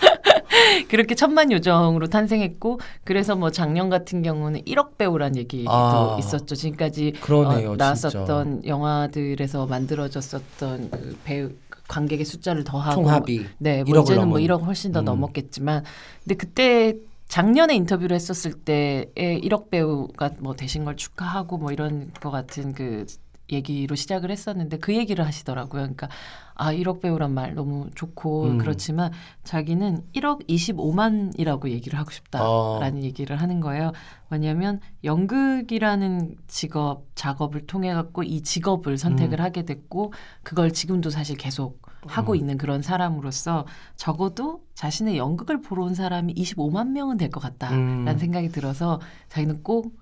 그렇게 0.88 1.16
천만 1.16 1.52
요정으로 1.52 2.08
탄생했고 2.08 2.80
그래서 3.04 3.36
뭐 3.36 3.52
작년 3.52 3.90
같은 3.90 4.22
경우는 4.22 4.62
1억 4.64 4.98
배우란 4.98 5.36
얘기도 5.36 5.72
아. 5.72 6.16
있었죠. 6.20 6.56
지금까지 6.56 7.14
그러네요, 7.22 7.72
어, 7.72 7.76
나왔었던 7.76 8.66
영화들에서 8.66 9.66
만들어졌었던 9.66 10.90
그 10.92 11.18
배우 11.24 11.50
그 11.70 11.82
관객의 11.88 12.26
숫자를 12.26 12.64
더하고 12.64 13.02
총합이 13.02 13.46
네, 13.58 13.84
뭐 13.84 13.94
1억을 13.94 14.04
이제는 14.04 14.28
뭐 14.30 14.40
넘은. 14.40 14.42
1억 14.48 14.66
훨씬 14.66 14.92
더 14.92 15.00
음. 15.00 15.06
넘었겠지만 15.06 15.84
근데 16.24 16.36
그때 16.36 16.96
작년에 17.28 17.76
인터뷰를 17.76 18.16
했었을 18.16 18.54
때에 18.54 19.06
1억 19.16 19.70
배우가 19.70 20.32
뭐 20.40 20.56
되신 20.56 20.84
걸 20.84 20.96
축하하고 20.96 21.58
뭐 21.58 21.72
이런 21.72 22.12
거 22.20 22.32
같은 22.32 22.74
그 22.74 23.06
얘기로 23.52 23.96
시작을 23.96 24.32
했었는데 24.32 24.78
그 24.80 24.96
얘기를 24.96 25.26
하시더라고요. 25.26 25.82
그러니까 25.82 26.10
아 26.56 26.74
1억 26.74 27.02
배우란 27.02 27.34
말 27.34 27.56
너무 27.56 27.90
좋고 27.96 28.44
음. 28.46 28.58
그렇지만 28.58 29.12
자기는 29.44 30.04
1억 30.14 30.48
25만이라고 30.48 31.70
얘기를 31.70 31.98
하고 31.98 32.12
싶다라는 32.12 33.04
얘기를 33.04 33.36
하는 33.42 33.60
거예요. 33.62 33.92
왜냐하면 34.30 34.80
연극이라는 35.04 36.36
직업 36.48 37.06
작업을 37.16 37.66
통해 37.66 37.94
갖고 37.94 38.24
이 38.24 38.42
직업을 38.42 38.98
선택을 38.98 39.40
음. 39.40 39.44
하게 39.44 39.66
됐고 39.66 40.14
그걸 40.44 40.72
지금도 40.72 41.10
사실 41.10 41.38
계속 41.38 41.82
하고 42.08 42.34
음. 42.34 42.38
있는 42.38 42.58
그런 42.58 42.82
사람으로서 42.82 43.66
적어도 43.96 44.62
자신의 44.74 45.18
연극을 45.18 45.62
보러 45.62 45.84
온 45.84 45.96
사람이 45.96 46.34
25만 46.34 46.90
명은 46.92 47.18
될 47.18 47.30
것 47.30 47.40
같다라는 47.42 48.08
음. 48.08 48.18
생각이 48.18 48.50
들어서 48.50 49.00
자기는 49.28 49.64
꼭 49.64 49.94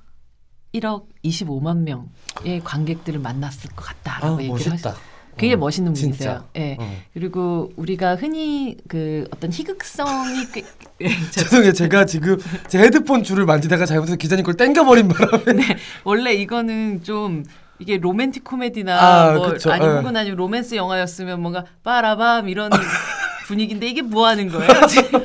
1억 0.74 1.06
25만 1.24 1.78
명의 1.80 2.62
관객들을 2.64 3.20
만났을 3.20 3.70
것아 3.76 3.94
같다라고 4.04 4.42
얘기를 4.42 4.54
하셨어요. 4.56 4.72
멋있다. 4.74 4.96
그게 5.38 5.54
어, 5.54 5.58
멋있는. 5.58 5.94
분이세요. 5.94 6.46
예. 6.56 6.78
어. 6.80 6.98
그리고 7.14 7.72
우리가 7.76 8.16
흔히 8.16 8.76
그 8.88 9.28
어떤 9.32 9.52
희극성이 9.54 10.48
꽤 10.52 10.64
예, 11.02 11.10
저- 11.32 11.44
죄송해요. 11.44 11.74
제가 11.74 12.06
지금 12.06 12.38
제 12.68 12.80
헤드폰 12.80 13.24
줄을 13.24 13.46
만지다가 13.46 13.86
잘못해서 13.86 14.18
기자님 14.18 14.44
걸 14.44 14.56
땡겨버린 14.56 15.08
바람에 15.10 15.78
원래 16.04 16.34
이거는 16.34 17.04
좀 17.04 17.44
이게 17.80 17.98
로맨틱 18.00 18.44
코미디나 18.44 19.00
아, 19.00 19.34
뭐 19.34 19.52
그쵸. 19.52 19.72
아니 19.72 19.86
예. 19.86 19.90
혹은 19.90 20.18
아니면 20.18 20.38
로맨스 20.38 20.74
영화였으면 20.74 21.40
뭔가 21.40 21.66
빠라밤 21.84 22.50
이런 22.50 22.72
분위기인데 23.46 23.88
이게 23.88 24.02
뭐 24.02 24.26
하는 24.26 24.50
거예요? 24.50 24.68
지금 24.90 25.24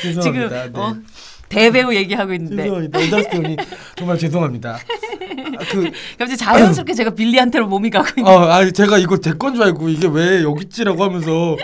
죄송합니다. 0.00 0.66
네. 0.72 0.80
어, 0.80 0.96
대배우 1.52 1.94
얘기하고 1.94 2.32
있는데 2.34 2.62
죄송합니다. 2.64 2.98
오다스 2.98 3.28
배우님 3.30 3.56
정말 3.96 4.18
죄송합니다. 4.18 4.70
아, 4.74 5.64
그 5.70 5.90
갑자기 6.18 6.36
자연스럽게 6.36 6.94
제가 6.94 7.10
빌리한테로 7.10 7.66
몸이 7.68 7.90
가고 7.90 8.08
있는. 8.16 8.30
어, 8.32 8.38
아, 8.50 8.70
제가 8.70 8.98
이거 8.98 9.18
제 9.18 9.32
건 9.32 9.54
줄 9.54 9.62
알고 9.64 9.88
이게 9.88 10.06
왜 10.08 10.42
여기 10.42 10.64
있지라고 10.64 11.02
하면서 11.04 11.56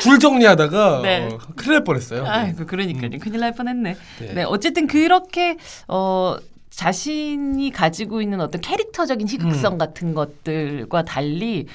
줄 0.00 0.18
정리하다가 0.18 1.00
네. 1.02 1.28
어, 1.32 1.38
큰일 1.56 1.72
날 1.74 1.84
뻔했어요. 1.84 2.24
아이고 2.26 2.66
그러니까요. 2.66 3.18
큰일 3.20 3.40
날 3.40 3.52
뻔했네. 3.52 3.96
네. 4.20 4.34
네. 4.34 4.42
어쨌든 4.44 4.86
그렇게 4.86 5.56
어 5.88 6.36
자신이 6.70 7.70
가지고 7.70 8.22
있는 8.22 8.40
어떤 8.40 8.60
캐릭터적인 8.60 9.28
희극성 9.28 9.76
같은 9.78 10.14
것들과 10.14 11.02
달리 11.04 11.66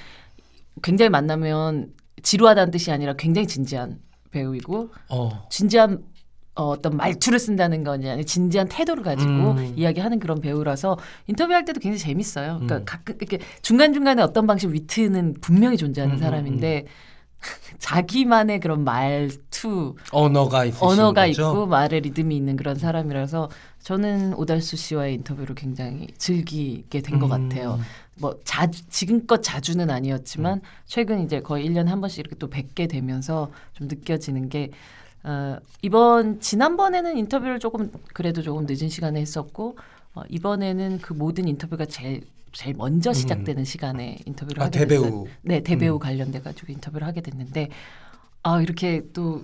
굉장히 0.81 1.09
만나면 1.09 1.87
지루하다는 2.23 2.71
뜻이 2.71 2.91
아니라 2.91 3.13
굉장히 3.13 3.47
진지한 3.47 3.99
배우이고 4.31 4.89
어. 5.09 5.47
진지한 5.49 5.99
어, 6.57 6.69
어떤 6.69 6.97
말투를 6.97 7.37
쓴다는 7.37 7.87
아니라 7.87 8.21
진지한 8.23 8.67
태도를 8.67 9.03
가지고 9.03 9.51
음. 9.51 9.73
이야기하는 9.75 10.19
그런 10.19 10.41
배우라서 10.41 10.97
인터뷰할 11.27 11.65
때도 11.65 11.79
굉장히 11.79 11.99
재밌어요. 11.99 12.53
그러니까 12.55 12.77
음. 12.77 12.83
가끔 12.85 13.15
이렇게 13.19 13.39
중간 13.61 13.93
중간에 13.93 14.23
어떤 14.23 14.47
방식 14.47 14.69
위트는 14.69 15.35
분명히 15.39 15.77
존재하는 15.77 16.15
음, 16.15 16.19
사람인데 16.19 16.85
자기만의 17.77 18.59
그런 18.59 18.83
말투, 18.83 19.95
언어가 20.11 20.65
언어가 20.79 21.27
거죠? 21.27 21.49
있고 21.51 21.67
말의 21.67 22.01
리듬이 22.01 22.35
있는 22.35 22.57
그런 22.57 22.75
사람이라서 22.75 23.49
저는 23.83 24.33
오달수 24.33 24.77
씨와의 24.77 25.13
인터뷰를 25.13 25.53
굉장히 25.53 26.07
즐기게 26.17 27.01
된것 27.01 27.31
음. 27.31 27.49
같아요. 27.49 27.79
뭐 28.19 28.39
자주 28.43 28.83
지금껏 28.89 29.43
자주는 29.43 29.87
아니었지만 29.87 30.61
최근 30.87 31.23
이제 31.23 31.39
거의 31.39 31.69
1년에 31.69 31.85
한 31.85 32.01
번씩 32.01 32.19
이렇게 32.19 32.35
또 32.37 32.49
뵙게 32.49 32.87
되면서 32.87 33.51
좀 33.73 33.87
느껴지는 33.87 34.49
게 34.49 34.71
어, 35.27 35.59
이번 35.81 36.39
지난번에는 36.39 37.17
인터뷰를 37.17 37.59
조금 37.59 37.91
그래도 38.13 38.41
조금 38.41 38.65
늦은 38.65 38.87
시간에 38.87 39.19
했었고 39.19 39.77
어, 40.15 40.21
이번에는 40.29 40.99
그 40.99 41.11
모든 41.11 41.49
인터뷰가 41.49 41.85
제일 41.85 42.21
제일 42.53 42.75
먼저 42.77 43.11
시작되는 43.11 43.65
시간에 43.65 44.19
인터뷰를 44.25 44.61
음. 44.61 44.63
아, 44.63 44.65
하게 44.67 44.85
됐어요. 44.85 45.01
대배우. 45.03 45.27
네, 45.41 45.59
대배우 45.61 45.95
음. 45.95 45.99
관련돼 45.99 46.39
가지고 46.39 46.71
인터뷰를 46.71 47.05
하게 47.05 47.19
됐는데 47.19 47.69
아 48.41 48.61
이렇게 48.61 49.03
또 49.11 49.43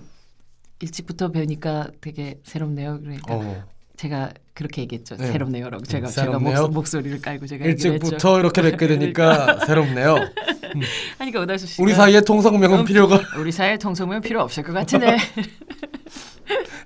일찍부터 0.80 1.28
뵈니까 1.28 1.90
되게 2.00 2.40
새롭네요. 2.44 3.00
그러니까 3.00 3.34
어. 3.36 3.64
제가 3.96 4.32
그렇게 4.54 4.82
얘기했죠. 4.82 5.16
네. 5.16 5.26
새롭네요라고 5.32 5.84
제가 5.84 6.06
음, 6.06 6.10
제가 6.10 6.26
새롭네요. 6.26 6.62
목, 6.62 6.72
목소 6.74 7.00
리를 7.00 7.20
깔고 7.20 7.46
제가. 7.46 7.64
일찍부터 7.64 8.38
이렇게 8.38 8.62
뵙게 8.62 8.86
되니까 8.86 9.58
새롭네요. 9.66 10.14
하니까 11.18 11.40
오달수 11.40 11.66
씨가 11.66 11.82
우리 11.82 11.92
사이에 11.92 12.20
통성명은 12.20 12.80
음, 12.80 12.84
필요가 12.84 13.20
우리 13.38 13.50
사이에 13.50 13.76
통성명 13.78 14.20
필요 14.20 14.40
없을 14.40 14.62
것 14.62 14.72
같으네. 14.72 15.16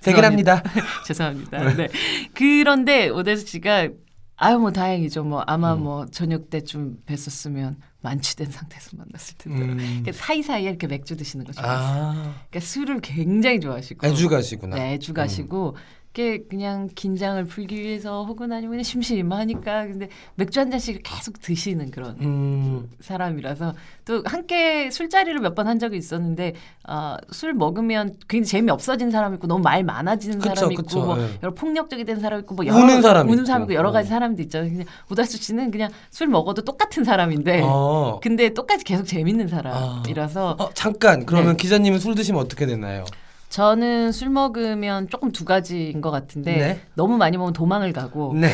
되긴 0.02 0.25
합니다. 0.25 0.62
죄송합니다. 1.06 1.75
네. 1.75 1.88
그런데 2.34 3.08
오달수 3.10 3.46
씨가 3.46 3.88
아유 4.37 4.58
뭐 4.58 4.70
다행이죠. 4.70 5.25
뭐 5.25 5.42
아마 5.46 5.75
음. 5.75 5.82
뭐 5.82 6.06
저녁 6.06 6.48
때쯤 6.48 6.98
뵀었으면 7.06 7.76
만취된 8.00 8.50
상태에서 8.50 8.96
만났을 8.96 9.37
텐데. 9.37 9.62
음. 9.62 10.02
그 10.06 10.12
사이사이에 10.12 10.68
이렇게 10.68 10.87
맥주 10.87 11.16
드시는 11.16 11.44
거 11.44 11.52
좋아해요. 11.52 11.76
아, 11.76 12.12
그러니까 12.48 12.60
술을 12.60 13.00
굉장히 13.00 13.58
좋아하시고 13.60 14.06
애주가시구나. 14.06 14.76
네, 14.76 14.92
애주 14.94 15.12
가시고 15.12 15.76
그게 16.18 16.42
그냥 16.50 16.88
긴장을 16.96 17.44
풀기 17.44 17.76
위해서 17.80 18.25
혹은 18.25 18.50
아니면 18.50 18.70
그냥 18.72 18.82
심심하니까 18.82 19.87
근데 19.87 20.08
맥주 20.34 20.58
한 20.58 20.68
잔씩 20.68 21.00
계속 21.04 21.40
드시는 21.40 21.92
그런 21.92 22.16
음. 22.20 22.90
사람이라서 22.98 23.75
또 24.04 24.25
함께 24.26 24.90
술자리를 24.90 25.38
몇 25.38 25.54
번 25.54 25.68
한 25.68 25.78
적이 25.78 25.96
있었는데 25.96 26.54
아, 26.82 27.18
술 27.30 27.52
먹으면 27.54 28.16
굉장히 28.26 28.46
재미 28.50 28.70
없어진 28.72 29.12
사람 29.12 29.32
있고 29.34 29.46
너무 29.46 29.62
말 29.62 29.84
많아지는 29.84 30.40
그쵸, 30.40 30.54
사람 30.56 30.72
있고 30.72 30.82
그쵸, 30.82 31.04
뭐 31.04 31.20
예. 31.20 31.38
여러 31.40 31.54
폭력적이 31.54 32.04
된 32.04 32.18
사람 32.18 32.40
있고 32.40 32.56
뭐 32.56 32.64
우는 32.66 33.00
사람 33.00 33.26
우는 33.28 33.38
있고. 33.38 33.46
사람 33.46 33.62
있고 33.62 33.75
여러 33.75 33.92
가지 33.92 34.08
어. 34.08 34.10
사람도 34.10 34.42
있잖아요. 34.42 34.70
근데 34.70 34.84
오달수 35.12 35.37
씨는 35.38 35.70
그냥 35.70 35.88
술 36.10 36.26
먹어도 36.26 36.62
똑같은 36.64 37.04
사람인데 37.04 37.60
어. 37.64 38.18
근데 38.20 38.48
똑같이 38.54 38.82
계속 38.82 39.04
재밌는 39.04 39.46
사람이라서 39.46 40.56
어, 40.58 40.70
잠깐 40.75 41.25
그러면 41.26 41.52
네. 41.52 41.62
기자님은 41.62 42.00
술 42.00 42.16
드시면 42.16 42.40
어떻게 42.42 42.66
되나요? 42.66 43.04
저는 43.49 44.12
술 44.12 44.31
먹으면 44.31 45.09
조금 45.09 45.33
두 45.33 45.45
가지인 45.45 46.00
것 46.00 46.11
같은데 46.11 46.57
네. 46.57 46.81
너무 46.95 47.17
많이 47.17 47.37
먹으면 47.37 47.52
도망을 47.52 47.93
가고 47.93 48.35
네. 48.35 48.50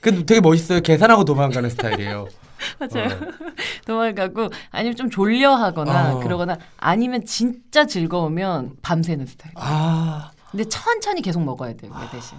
근데 0.00 0.24
되게 0.26 0.40
멋있어요. 0.40 0.80
계산하고 0.80 1.24
도망가는 1.24 1.70
스타일이에요. 1.70 2.26
맞아요. 2.78 3.06
어. 3.06 3.18
도망을 3.86 4.14
가고 4.14 4.48
아니면 4.70 4.96
좀 4.96 5.08
졸려하거나 5.08 6.16
어. 6.16 6.20
그러거나 6.20 6.58
아니면 6.76 7.24
진짜 7.24 7.86
즐거우면 7.86 8.76
밤새는 8.82 9.26
스타일. 9.26 9.54
아, 9.56 10.30
근데 10.50 10.64
천천히 10.64 11.22
계속 11.22 11.42
먹어야 11.42 11.74
돼요. 11.74 11.92
그 11.92 12.16
대신. 12.16 12.36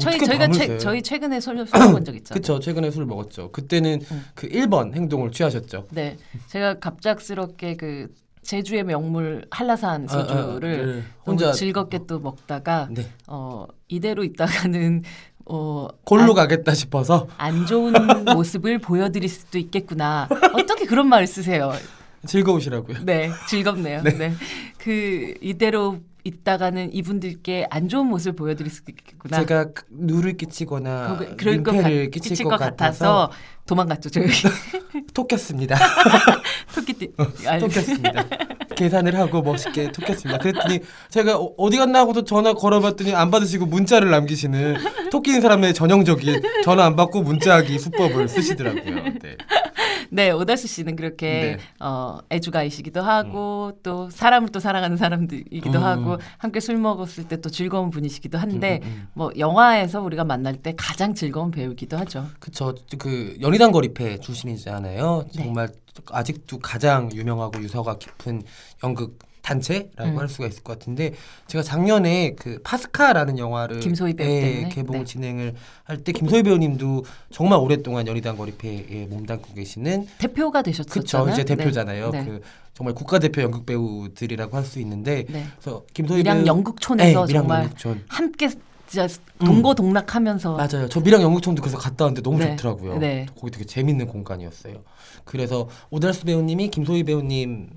저희 0.00 0.14
어떻게 0.16 0.26
저희가 0.26 0.48
최? 0.48 0.78
저희 0.78 1.02
최근에 1.02 1.40
술, 1.40 1.66
술 1.66 1.78
먹은 1.80 2.04
적 2.04 2.14
있잖아요. 2.14 2.40
그쵸 2.40 2.60
최근에 2.60 2.90
술 2.90 3.04
먹었죠. 3.06 3.50
그때는 3.50 4.00
음. 4.10 4.24
그 4.34 4.48
1번 4.48 4.94
행동을 4.94 5.32
취하셨죠. 5.32 5.86
네, 5.90 6.16
제가 6.48 6.78
갑작스럽게 6.78 7.76
그 7.76 8.14
제주의 8.50 8.82
명물 8.82 9.46
한라산 9.52 10.08
아, 10.10 10.12
아, 10.12 10.24
소주를 10.26 10.96
네. 10.96 11.02
혼자 11.24 11.52
즐겁게 11.52 12.00
또 12.08 12.18
먹다가 12.18 12.88
네. 12.90 13.06
어 13.28 13.64
이대로 13.86 14.24
있다가는 14.24 15.04
어 15.46 15.86
골로 16.04 16.22
안- 16.30 16.34
가겠다 16.34 16.74
싶어서 16.74 17.28
안 17.36 17.64
좋은 17.64 17.92
모습을 18.34 18.80
보여드릴 18.80 19.28
수도 19.28 19.56
있겠구나. 19.56 20.28
어떻게 20.52 20.84
그런 20.84 21.06
말을 21.08 21.28
쓰세요? 21.28 21.70
즐거우시라고요. 22.26 23.04
네, 23.04 23.30
즐겁네요. 23.48 24.02
네. 24.02 24.32
그 24.78 25.32
이대로 25.40 26.00
있다가는 26.24 26.92
이분들께 26.92 27.66
안 27.70 27.88
좋은 27.88 28.06
모습을 28.06 28.34
보여드릴 28.36 28.70
수도 28.70 28.92
있겠구나. 28.92 29.38
제가 29.38 29.72
그 29.72 29.84
누를 29.90 30.36
끼치거나 30.36 31.16
그거- 31.18 31.36
그럴 31.36 31.62
것, 31.62 31.72
민폐를 31.72 32.04
같, 32.06 32.10
끼칠 32.12 32.30
끼칠 32.30 32.44
것 32.44 32.50
것 32.50 32.58
같아서 32.58 33.04
같아서 33.28 33.32
도망갔죠. 33.66 34.10
저희 34.10 34.26
톡했습니다. 35.14 35.76
토끼띠. 36.74 37.12
톡했습니다. 37.60 38.26
계산을 38.76 39.16
하고 39.16 39.42
멋있게 39.42 39.92
톡했습니다. 39.92 40.38
그랬더니 40.38 40.80
제가 41.10 41.36
어- 41.38 41.52
어디 41.56 41.76
갔나 41.76 42.00
하고도 42.00 42.24
전화 42.24 42.52
걸어봤더니 42.54 43.14
안 43.14 43.30
받으시고 43.30 43.66
문자를 43.66 44.10
남기시는 44.10 44.76
토끼인 45.10 45.40
사람의 45.40 45.74
전형적인 45.74 46.40
전화 46.64 46.86
안 46.86 46.96
받고 46.96 47.22
문자하기 47.22 47.78
수법을 47.78 48.28
쓰시더라고요. 48.28 48.94
네. 49.22 49.36
네, 50.10 50.30
오다수 50.30 50.68
씨는 50.68 50.94
그렇게 50.96 51.56
네. 51.56 51.84
어, 51.84 52.18
애주가이시기도 52.30 53.00
하고 53.00 53.72
또 53.82 54.08
사람을 54.10 54.50
또 54.50 54.60
사랑하는 54.60 54.96
사람들이기도 54.96 55.78
음. 55.78 55.84
하고 55.84 56.18
함께 56.38 56.60
술 56.60 56.76
먹었을 56.76 57.24
때 57.24 57.40
또 57.40 57.50
즐거운 57.50 57.90
분이시기도 57.90 58.38
한데 58.38 58.80
음, 58.82 58.86
음, 58.86 58.92
음. 58.92 59.08
뭐 59.14 59.30
영화에서 59.38 60.00
우리가 60.02 60.24
만날 60.24 60.56
때 60.56 60.74
가장 60.76 61.14
즐거운 61.14 61.50
배우기도 61.50 61.96
하죠. 61.98 62.26
그쵸. 62.38 62.74
그 62.98 63.36
연희당 63.40 63.72
거리패 63.72 64.18
출신이잖아요. 64.18 65.24
네. 65.36 65.44
정말 65.44 65.68
아직도 66.10 66.58
가장 66.58 67.10
유명하고 67.12 67.60
유서가 67.62 67.96
깊은 67.98 68.42
연극 68.84 69.18
단체라고 69.42 70.10
음. 70.10 70.18
할 70.18 70.28
수가 70.28 70.46
있을 70.48 70.62
것 70.62 70.78
같은데 70.78 71.14
제가 71.46 71.62
작년에 71.62 72.34
그 72.38 72.60
파스카라는 72.62 73.38
영화를 73.38 73.80
김소희 73.80 74.14
배우 74.14 74.28
예? 74.30 74.68
개봉 74.70 74.98
네. 74.98 75.04
진행을 75.04 75.54
할 75.84 75.98
때 76.04 76.12
김소희 76.12 76.42
배우님도 76.42 77.04
정말 77.30 77.58
오랫동안 77.58 78.06
연희당 78.06 78.36
거리패에 78.36 79.06
몸담고 79.10 79.54
계시는 79.54 80.06
대표가 80.18 80.62
그쵸 80.62 80.70
되셨었잖아요. 80.70 81.32
이제 81.32 81.44
네. 81.44 81.56
대표잖아요. 81.56 82.10
네. 82.10 82.24
그 82.24 82.40
정말 82.74 82.94
국가대표 82.94 83.42
연극 83.42 83.66
배우들이라고 83.66 84.56
할 84.56 84.64
수 84.64 84.78
있는데 84.80 85.24
네. 85.28 85.44
그래서 85.60 85.84
김소희 85.94 86.22
배우 86.22 86.46
연극촌에서 86.46 87.20
네, 87.20 87.26
밀양 87.26 87.42
정말 87.42 87.62
연극촌 87.64 88.04
함께 88.08 88.48
진짜 88.86 89.06
동고동락하면서 89.38 90.56
맞아요. 90.56 90.88
저 90.88 91.00
밀양 91.00 91.22
연극촌도 91.22 91.62
그래서 91.62 91.78
갔다 91.78 92.04
왔는데 92.04 92.22
너무 92.22 92.38
네. 92.38 92.56
좋더라고요. 92.56 92.98
네. 92.98 93.26
거기 93.38 93.50
되게 93.52 93.64
재밌는 93.64 94.06
공간이었어요. 94.08 94.82
그래서 95.24 95.68
오달수 95.90 96.24
배우님이 96.24 96.70
김소희 96.70 97.04
배우님 97.04 97.70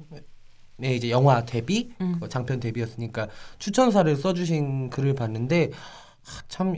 의 0.81 0.97
이제 0.97 1.11
영화 1.11 1.45
데뷔 1.45 1.93
음. 2.01 2.17
어, 2.19 2.27
장편 2.27 2.59
데뷔였으니까 2.59 3.27
추천사를 3.59 4.15
써주신 4.15 4.89
글을 4.89 5.13
봤는데 5.13 5.69
아, 5.71 6.41
참뭐 6.47 6.75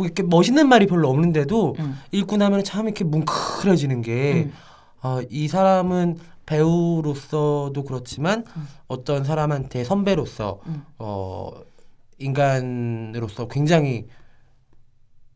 이렇게 0.00 0.22
멋있는 0.22 0.68
말이 0.68 0.86
별로 0.86 1.08
없는데도 1.08 1.76
음. 1.78 1.98
읽고 2.10 2.36
나면 2.36 2.64
참 2.64 2.86
이렇게 2.86 3.04
뭉클해지는 3.04 4.02
게 4.02 4.46
음. 4.46 4.52
아, 5.00 5.22
이 5.30 5.46
사람은 5.46 6.18
배우로서도 6.46 7.84
그렇지만 7.84 8.44
음. 8.56 8.68
어떤 8.88 9.24
사람한테 9.24 9.84
선배로서 9.84 10.60
음. 10.66 10.84
어 10.98 11.50
인간으로서 12.18 13.48
굉장히 13.48 14.06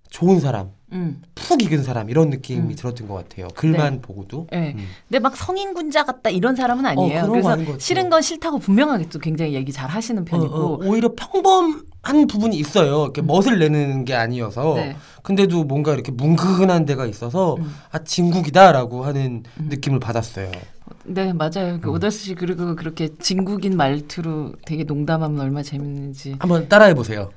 좋은 0.08 0.40
사람, 0.40 0.72
음. 0.92 1.22
푹 1.34 1.62
익은 1.62 1.82
사람 1.82 2.10
이런 2.10 2.30
느낌이 2.30 2.60
음. 2.72 2.76
들었던 2.76 3.08
것 3.08 3.14
같아요. 3.14 3.48
글만 3.54 4.00
보고도. 4.02 4.48
네. 4.50 4.74
음. 4.76 4.86
근데 5.08 5.18
막 5.18 5.36
성인 5.36 5.74
군자 5.74 6.04
같다 6.04 6.30
이런 6.30 6.56
사람은 6.56 6.84
아니에요. 6.84 7.22
어, 7.22 7.26
그런 7.26 7.42
거 7.42 7.56
그래서. 7.56 7.78
싫은 7.78 8.10
건 8.10 8.22
싫다고 8.22 8.58
분명하게 8.58 9.08
또 9.08 9.18
굉장히 9.18 9.54
얘기 9.54 9.72
잘 9.72 9.88
하시는 9.88 10.24
편이고. 10.24 10.54
어, 10.54 10.74
어, 10.74 10.78
오히려 10.84 11.12
평범한 11.14 12.26
부분이 12.28 12.56
있어요. 12.56 13.04
이렇게 13.04 13.22
멋을 13.22 13.58
내는 13.58 14.04
게 14.04 14.14
아니어서. 14.14 14.74
음. 14.74 14.76
네. 14.76 14.96
근데도 15.22 15.64
뭔가 15.64 15.92
이렇게 15.94 16.12
뭉근한 16.12 16.86
데가 16.86 17.06
있어서 17.06 17.56
음. 17.56 17.74
아 17.92 17.98
진국이다라고 18.02 19.04
하는 19.04 19.42
음. 19.58 19.68
느낌을 19.68 20.00
받았어요. 20.00 20.50
네, 21.04 21.32
맞아요. 21.32 21.78
그 21.80 21.88
음. 21.88 21.94
오다수 21.94 22.18
씨 22.18 22.34
그리고 22.34 22.74
그렇게 22.76 23.08
진국인 23.18 23.76
말투로 23.76 24.52
되게 24.66 24.84
농담하면 24.84 25.40
얼마나 25.40 25.62
재밌는지. 25.62 26.36
한번 26.38 26.68
따라해 26.68 26.94
보세요. 26.94 27.30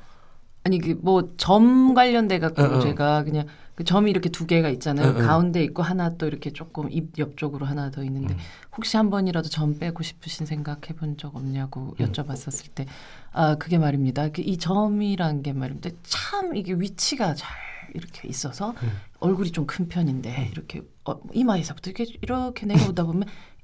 아니 0.65 0.79
그 0.79 0.96
뭐 1.01 1.27
점 1.38 1.93
관련돼 1.93 2.39
갖고 2.39 2.62
어, 2.62 2.77
어. 2.77 2.79
제가 2.79 3.24
그냥 3.24 3.48
그 3.75 3.84
점이 3.84 4.10
이렇게 4.12 4.29
두 4.29 4.46
개가 4.46 4.70
있잖아요. 4.70 5.08
어, 5.08 5.12
어. 5.12 5.13
가운데 5.15 5.63
있고 5.63 5.82
하나 5.84 6.15
또 6.17 6.27
이렇게 6.27 6.51
조금 6.53 6.89
입 6.91 7.17
옆쪽으로 7.17 7.65
하나 7.65 7.89
더 7.91 8.03
있는데 8.03 8.34
음. 8.36 8.39
혹시 8.77 8.96
한 8.98 9.10
번이라도 9.10 9.50
점 9.50 9.77
빼고 9.79 10.03
싶으신 10.03 10.46
생각 10.46 10.89
해 10.89 10.93
본 10.93 11.17
적 11.17 11.36
없냐고 11.36 11.96
음. 12.00 12.05
여쭤봤었을 12.05 12.70
때 12.75 12.86
아 13.34 13.55
그게 13.55 13.77
말입니다. 13.77 14.29
그 14.29 14.41
이 14.41 14.58
점이란 14.58 15.41
게 15.43 15.53
말입니다. 15.53 15.89
참 16.03 16.55
이게 16.55 16.74
위치가 16.74 17.34
잘 17.34 17.50
이렇게 17.96 18.27
있어서 18.27 18.74
음. 18.84 18.91
얼굴이 19.20 19.51
좀 19.51 19.65
큰 19.67 19.88
편인데 19.88 20.50
이렇게 20.53 20.82
어, 21.05 21.20
이마에서부터 21.34 21.89
이렇게 21.91 22.05
이렇게 22.22 22.65
내려오다 22.65 23.03
보면 23.03 23.24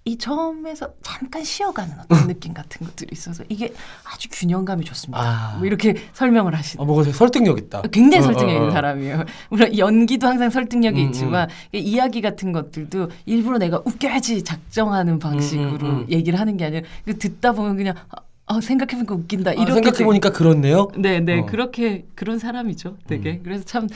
이 0.10 0.18
점에서 0.18 0.90
잠깐 1.04 1.44
쉬어가는 1.44 1.94
어떤 2.00 2.08
느낌 2.28 2.54
같은 2.54 2.86
것들이 2.86 3.10
있어서 3.12 3.44
이게 3.48 3.72
아주 4.04 4.28
균형감이 4.32 4.84
좋습니다. 4.84 5.22
아. 5.22 5.58
뭐 5.58 5.68
이렇게 5.68 5.96
설명을 6.14 6.56
하시는. 6.56 6.82
어, 6.82 6.86
뭐가 6.86 7.04
설득력 7.12 7.60
있다. 7.60 7.84
굉장히 7.92 8.24
어, 8.24 8.28
설득력 8.28 8.50
어, 8.50 8.56
있는 8.56 8.70
어. 8.70 8.72
사람이에요. 8.72 9.26
물론 9.50 9.78
연기도 9.78 10.28
항상 10.28 10.50
설득력이 10.50 11.02
음, 11.02 11.08
있지만 11.08 11.50
이야기 11.72 12.22
같은 12.22 12.52
것들도 12.52 13.10
일부러 13.28 13.60
내가 13.60 13.82
웃겨야지 13.86 14.44
작정하는 14.44 15.20
방식으로 15.20 15.88
음, 15.88 15.96
음. 16.00 16.06
얘기를 16.10 16.40
하는 16.40 16.58
게 16.58 16.66
아니라 16.66 16.88
듣다 17.06 17.52
보면 17.52 17.78
그냥 17.78 17.94
아, 18.10 18.18
아, 18.48 18.60
생각해보니까 18.60 19.14
웃긴다. 19.14 19.52
아, 19.52 19.54
이렇게 19.54 19.74
생각해 19.74 20.04
보니까 20.04 20.32
그렇네요. 20.32 20.88
네, 20.98 21.20
네, 21.20 21.42
어. 21.42 21.46
그렇게 21.46 22.06
그런 22.16 22.40
사람이죠. 22.40 22.98
되게 23.06 23.34
음. 23.34 23.42
그래서 23.44 23.64
참 23.64 23.88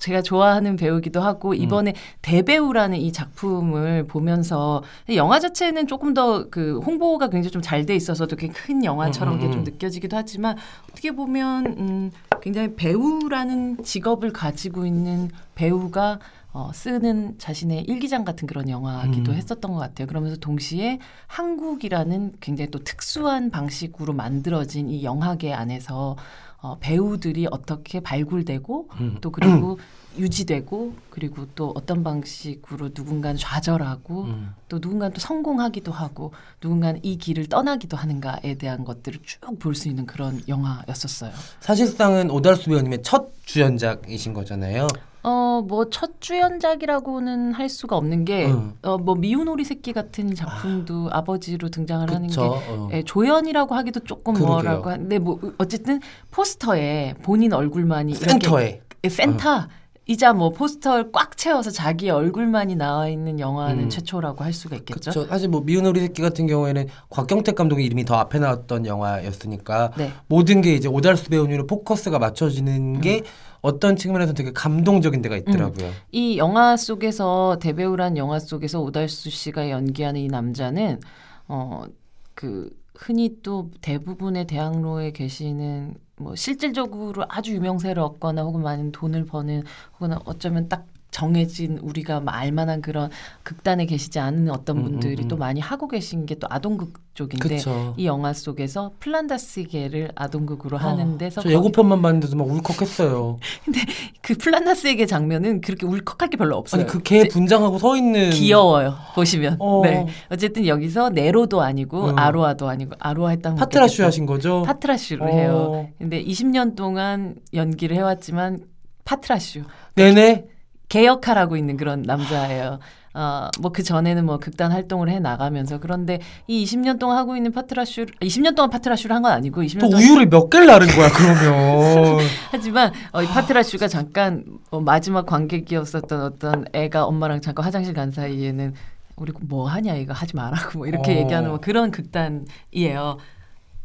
제가 0.00 0.22
좋아하는 0.22 0.76
배우기도 0.76 1.20
하고 1.20 1.54
이번에 1.54 1.94
대배우라는 2.22 2.98
이 2.98 3.12
작품을 3.12 4.06
보면서 4.06 4.82
영화 5.14 5.38
자체는 5.38 5.86
조금 5.86 6.14
더 6.14 6.40
그 6.50 6.78
홍보가 6.80 7.28
굉장히 7.28 7.52
좀 7.52 7.62
잘 7.62 7.84
돼 7.86 7.94
있어서 7.94 8.26
되게 8.26 8.48
큰 8.48 8.84
영화처럼 8.84 9.34
음, 9.34 9.40
음, 9.40 9.52
좀 9.52 9.60
음. 9.60 9.64
느껴지기도 9.64 10.16
하지만 10.16 10.56
어떻게 10.90 11.12
보면 11.12 11.66
음, 11.78 12.10
굉장히 12.40 12.74
배우라는 12.74 13.84
직업을 13.84 14.32
가지고 14.32 14.86
있는 14.86 15.30
배우가 15.54 16.18
어, 16.52 16.70
쓰는 16.74 17.36
자신의 17.38 17.84
일기장 17.84 18.24
같은 18.24 18.48
그런 18.48 18.68
영화기도 18.68 19.30
음. 19.30 19.36
했었던 19.36 19.72
것 19.72 19.78
같아요. 19.78 20.08
그러면서 20.08 20.36
동시에 20.36 20.98
한국이라는 21.28 22.32
굉장히 22.40 22.70
또 22.70 22.80
특수한 22.80 23.50
방식으로 23.50 24.12
만들어진 24.14 24.88
이 24.88 25.04
영화계 25.04 25.52
안에서 25.52 26.16
어, 26.62 26.76
배우들이 26.80 27.46
어떻게 27.50 28.00
발굴되고 28.00 28.88
음. 29.00 29.18
또 29.20 29.30
그리고 29.30 29.78
유지되고 30.18 30.94
그리고 31.08 31.46
또 31.54 31.72
어떤 31.76 32.02
방식으로 32.02 32.90
누군가는 32.94 33.36
좌절하고 33.38 34.24
음. 34.24 34.54
또 34.68 34.78
누군가는 34.80 35.14
또 35.14 35.20
성공하기도 35.20 35.92
하고 35.92 36.32
누군가는 36.60 36.98
이 37.04 37.16
길을 37.16 37.46
떠나기도 37.48 37.96
하는가에 37.96 38.54
대한 38.56 38.84
것들을 38.84 39.20
쭉 39.24 39.40
볼 39.60 39.74
수 39.74 39.88
있는 39.88 40.06
그런 40.06 40.42
영화였었어요. 40.48 41.32
사실상은 41.60 42.30
오달수 42.30 42.70
배우님의 42.70 43.02
첫 43.02 43.30
주연작이신 43.44 44.32
거잖아요. 44.34 44.86
어, 45.22 45.62
뭐 45.66 45.90
첫 45.90 46.20
주연작이라고는 46.20 47.52
할 47.52 47.68
수가 47.68 47.96
없는 47.96 48.24
게 48.24 48.46
음. 48.46 48.74
어, 48.82 48.96
뭐 48.98 49.14
미운 49.14 49.48
오리 49.48 49.64
새끼 49.64 49.92
같은 49.92 50.34
작품도 50.34 51.08
아. 51.12 51.22
아버지로 51.24 51.68
등장을 51.68 52.08
하는 52.08 52.22
게 52.22 52.28
그쵸. 52.28 52.58
어. 52.68 52.88
예, 52.92 53.02
조연이라고 53.02 53.74
하기도 53.74 54.00
조금 54.00 54.34
그러게요. 54.34 54.52
뭐라고 54.54 54.90
하는데 54.90 55.18
뭐 55.18 55.38
어쨌든 55.58 56.00
포스터에 56.30 57.14
본인 57.22 57.52
얼굴만이 57.52 58.12
이렇게 58.12 58.30
센터에. 58.30 58.80
예, 59.04 59.08
센터 59.08 59.66
이자 60.10 60.32
뭐 60.32 60.50
포스터를 60.50 61.12
꽉 61.12 61.36
채워서 61.36 61.70
자기 61.70 62.10
얼굴만이 62.10 62.74
나와 62.74 63.06
있는 63.06 63.38
영화는 63.38 63.84
음. 63.84 63.88
최초라고 63.90 64.42
할 64.42 64.52
수가 64.52 64.74
있겠죠. 64.74 65.12
그렇죠. 65.12 65.26
사실 65.28 65.48
뭐 65.48 65.60
미운 65.60 65.86
우리 65.86 66.00
새끼 66.00 66.20
같은 66.20 66.48
경우에는 66.48 66.88
곽경택 67.10 67.54
감독의 67.54 67.86
이름이 67.86 68.04
더 68.06 68.16
앞에 68.16 68.40
나왔던 68.40 68.86
영화였으니까 68.86 69.92
네. 69.96 70.10
모든 70.26 70.62
게 70.62 70.74
이제 70.74 70.88
오달수 70.88 71.30
배우님으로 71.30 71.68
포커스가 71.68 72.18
맞춰지는 72.18 72.96
음. 72.96 73.00
게 73.00 73.22
어떤 73.60 73.94
측면에서 73.94 74.32
되게 74.32 74.50
감동적인 74.52 75.22
데가 75.22 75.36
있더라고요. 75.36 75.92
이 76.10 76.38
영화 76.38 76.76
속에서 76.76 77.58
대배우란 77.60 78.16
영화 78.16 78.40
속에서 78.40 78.80
오달수 78.80 79.30
씨가 79.30 79.70
연기하는 79.70 80.20
이 80.22 80.26
남자는 80.26 80.98
어그 81.46 82.70
흔히 82.96 83.36
또 83.44 83.70
대부분의 83.80 84.48
대학로에 84.48 85.12
계시는 85.12 85.94
뭐 86.20 86.36
실질적으로 86.36 87.24
아주 87.28 87.54
유명세를 87.54 88.02
얻거나 88.02 88.42
혹은 88.42 88.62
많은 88.62 88.92
돈을 88.92 89.24
버는 89.26 89.62
혹은 89.94 90.16
어쩌면 90.26 90.68
딱 90.68 90.86
정해진 91.10 91.78
우리가 91.82 92.22
알만한 92.26 92.82
그런 92.82 93.10
극단에 93.44 93.86
계시지 93.86 94.18
않은 94.18 94.50
어떤 94.50 94.78
음, 94.78 94.82
분들이 94.82 95.22
음, 95.22 95.24
음. 95.24 95.28
또 95.28 95.36
많이 95.36 95.60
하고 95.60 95.86
계신 95.86 96.26
게 96.26 96.40
또 96.40 96.46
아동극 96.50 96.94
쪽인데 97.14 97.48
그렇죠. 97.48 97.94
이 97.98 98.06
영화 98.06 98.32
속에서 98.32 98.92
플란다스계를 98.98 100.12
아동극으로 100.14 100.78
하는 100.78 101.18
데서 101.18 101.42
저 101.42 101.50
예고편만 101.50 102.00
봤는데도 102.00 102.34
막 102.36 102.48
울컥했어요. 102.48 103.38
그 104.22 104.34
플란다스계 104.34 105.04
장면은 105.06 105.60
그렇게 105.60 105.86
울컥할 105.86 106.30
게 106.30 106.36
별로 106.36 106.56
없어요. 106.56 106.80
아니 106.82 106.90
그개 106.90 107.28
분장하고 107.28 107.78
서 107.78 107.96
있는 107.96 108.30
귀여워요 108.30 108.94
보시면 109.14 109.56
어. 109.60 109.82
네 109.84 110.06
어쨌든 110.30 110.66
여기서 110.66 111.10
네로도 111.10 111.60
아니고 111.60 112.10
음. 112.10 112.18
아로아도 112.18 112.68
아니고 112.68 112.92
아로아 112.98 113.30
했다면 113.30 113.58
파트라슈. 113.58 114.02
하신 114.04 114.24
거죠? 114.26 114.62
파트라슈를 114.62 115.22
어. 115.22 115.26
해요 115.26 115.88
근데 115.98 116.24
20년 116.24 116.74
동안 116.74 117.36
연기를 117.52 117.96
해왔지만 117.96 118.60
파트라슈 119.04 119.62
네네. 119.94 120.46
개역할하고 120.90 121.56
있는 121.56 121.78
그런 121.78 122.02
남자예요 122.02 122.78
어 123.14 123.48
뭐 123.60 123.72
그 123.72 123.82
전에는 123.82 124.24
뭐 124.24 124.38
극단 124.38 124.70
활동을 124.70 125.08
해 125.10 125.18
나가면서 125.18 125.78
그런데 125.80 126.20
이 126.46 126.64
20년 126.64 126.98
동안 127.00 127.16
하고 127.16 127.36
있는 127.36 127.50
파트라슈 127.52 128.06
20년 128.20 128.54
동안 128.54 128.70
파트라슈를 128.70 129.16
한 129.16 129.22
건 129.22 129.32
아니고 129.32 129.62
20년 129.62 129.80
또 129.80 129.90
동안 129.90 130.02
우유를 130.04 130.28
몇 130.28 130.48
개를 130.48 130.66
나른 130.66 130.86
거야 130.86 131.08
그러면. 131.10 132.18
하지만 132.52 132.92
어, 133.12 133.20
이 133.22 133.26
파트라슈가 133.26 133.88
잠깐 133.88 134.44
어, 134.70 134.80
마지막 134.80 135.26
관객이었었던 135.26 136.22
어떤 136.22 136.64
애가 136.72 137.04
엄마랑 137.06 137.40
잠깐 137.40 137.64
화장실 137.64 137.94
간 137.94 138.10
사이에는 138.12 138.74
우리 139.16 139.32
뭐 139.40 139.66
하냐 139.68 139.94
이거 139.96 140.12
하지 140.12 140.36
말라고 140.36 140.78
뭐 140.78 140.86
이렇게 140.86 141.12
어. 141.14 141.16
얘기하는 141.16 141.50
뭐 141.50 141.58
그런 141.60 141.90
극단이에요. 141.90 143.18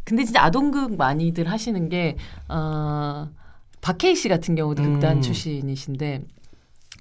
근데 0.04 0.24
진짜 0.24 0.44
아동극 0.44 0.98
많이들 0.98 1.50
하시는 1.50 1.90
게 1.90 2.16
어, 2.48 3.28
박해일 3.82 4.16
씨 4.16 4.30
같은 4.30 4.54
경우도 4.56 4.84
극단 4.84 5.18
음. 5.18 5.22
출신이신데 5.22 6.22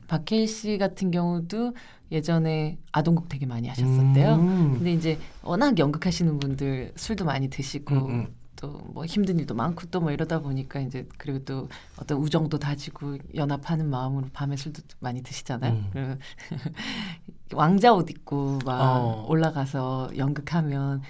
박해일 0.06 0.48
씨 0.48 0.78
같은 0.78 1.10
경우도 1.10 1.74
예전에 2.12 2.78
아동극 2.92 3.28
되게 3.28 3.46
많이 3.46 3.68
하셨었대요. 3.68 4.34
음. 4.34 4.74
근데 4.74 4.92
이제 4.92 5.18
워낙 5.42 5.78
연극하시는 5.78 6.38
분들 6.38 6.92
술도 6.96 7.24
많이 7.24 7.48
드시고 7.48 7.94
음, 7.94 8.10
음. 8.10 8.34
또뭐 8.56 9.04
힘든 9.06 9.38
일도 9.38 9.54
많고 9.54 9.86
또 9.86 10.00
뭐 10.00 10.12
이러다 10.12 10.40
보니까 10.40 10.80
이제 10.80 11.08
그리고 11.18 11.38
또 11.44 11.68
어떤 11.96 12.18
우정도 12.18 12.58
다지고 12.58 13.16
연합하는 13.34 13.88
마음으로 13.88 14.28
밤에 14.32 14.56
술도 14.56 14.82
많이 15.00 15.22
드시잖아요. 15.22 15.72
음. 15.72 15.90
그리고 15.92 16.14
왕자 17.56 17.92
옷 17.94 18.10
입고 18.10 18.60
막 18.64 18.80
어. 18.80 19.26
올라가서 19.28 20.10
연극하면 20.16 21.02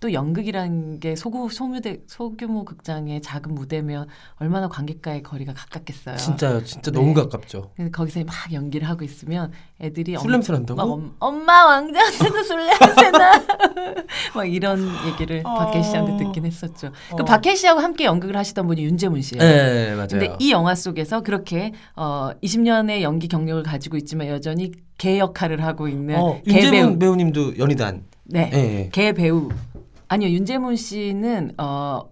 또 0.00 0.12
연극이라는 0.12 1.00
게 1.00 1.16
소구 1.16 1.48
소무대 1.50 2.00
소규모 2.06 2.64
극장의 2.64 3.22
작은 3.22 3.54
무대면 3.54 4.06
얼마나 4.36 4.68
관객과의 4.68 5.22
거리가 5.22 5.54
가깝겠어요. 5.54 6.16
진짜요, 6.16 6.62
진짜 6.64 6.90
네. 6.90 6.98
너무 6.98 7.14
가깝죠. 7.14 7.70
근데 7.76 7.90
거기서 7.90 8.24
막 8.24 8.34
연기를 8.52 8.88
하고 8.88 9.04
있으면 9.04 9.52
애들이 9.80 10.16
술 10.18 10.26
엄- 10.26 10.32
냄새 10.32 10.52
막 10.52 10.58
난다고? 10.58 10.82
엄, 10.82 11.14
엄마 11.18 11.64
왕자한테도 11.66 12.42
술 12.42 12.66
냄새 12.66 13.10
나 13.10 13.32
막 14.34 14.44
이런 14.44 14.86
얘기를 15.06 15.42
어. 15.44 15.54
박해 15.54 15.82
씨한테 15.82 16.16
듣긴 16.24 16.44
했었죠. 16.46 16.90
그 17.16 17.22
어. 17.22 17.24
박해 17.24 17.54
씨하고 17.54 17.80
함께 17.80 18.04
연극을 18.04 18.36
하시던 18.36 18.66
분이 18.66 18.82
윤재문 18.84 19.22
씨예요. 19.22 19.42
네, 19.42 19.94
맞아요. 19.94 20.08
근데 20.08 20.36
이 20.38 20.50
영화 20.50 20.74
속에서 20.74 21.22
그렇게 21.22 21.72
어 21.94 22.30
20년의 22.42 23.00
연기 23.02 23.28
경력을 23.28 23.62
가지고 23.62 23.96
있지만 23.96 24.28
여전히 24.28 24.72
개 24.98 25.18
역할을 25.18 25.64
하고 25.64 25.88
있는 25.88 26.16
어, 26.16 26.40
개 26.46 26.54
윤재문 26.54 26.70
배우. 26.70 26.98
배우님도 26.98 27.58
연희단. 27.58 28.04
네. 28.24 28.50
예, 28.52 28.58
예. 28.58 28.88
개 28.92 29.12
배우. 29.12 29.48
아니요. 30.08 30.30
윤재문 30.30 30.76
씨는 30.76 31.52
어 31.58 32.02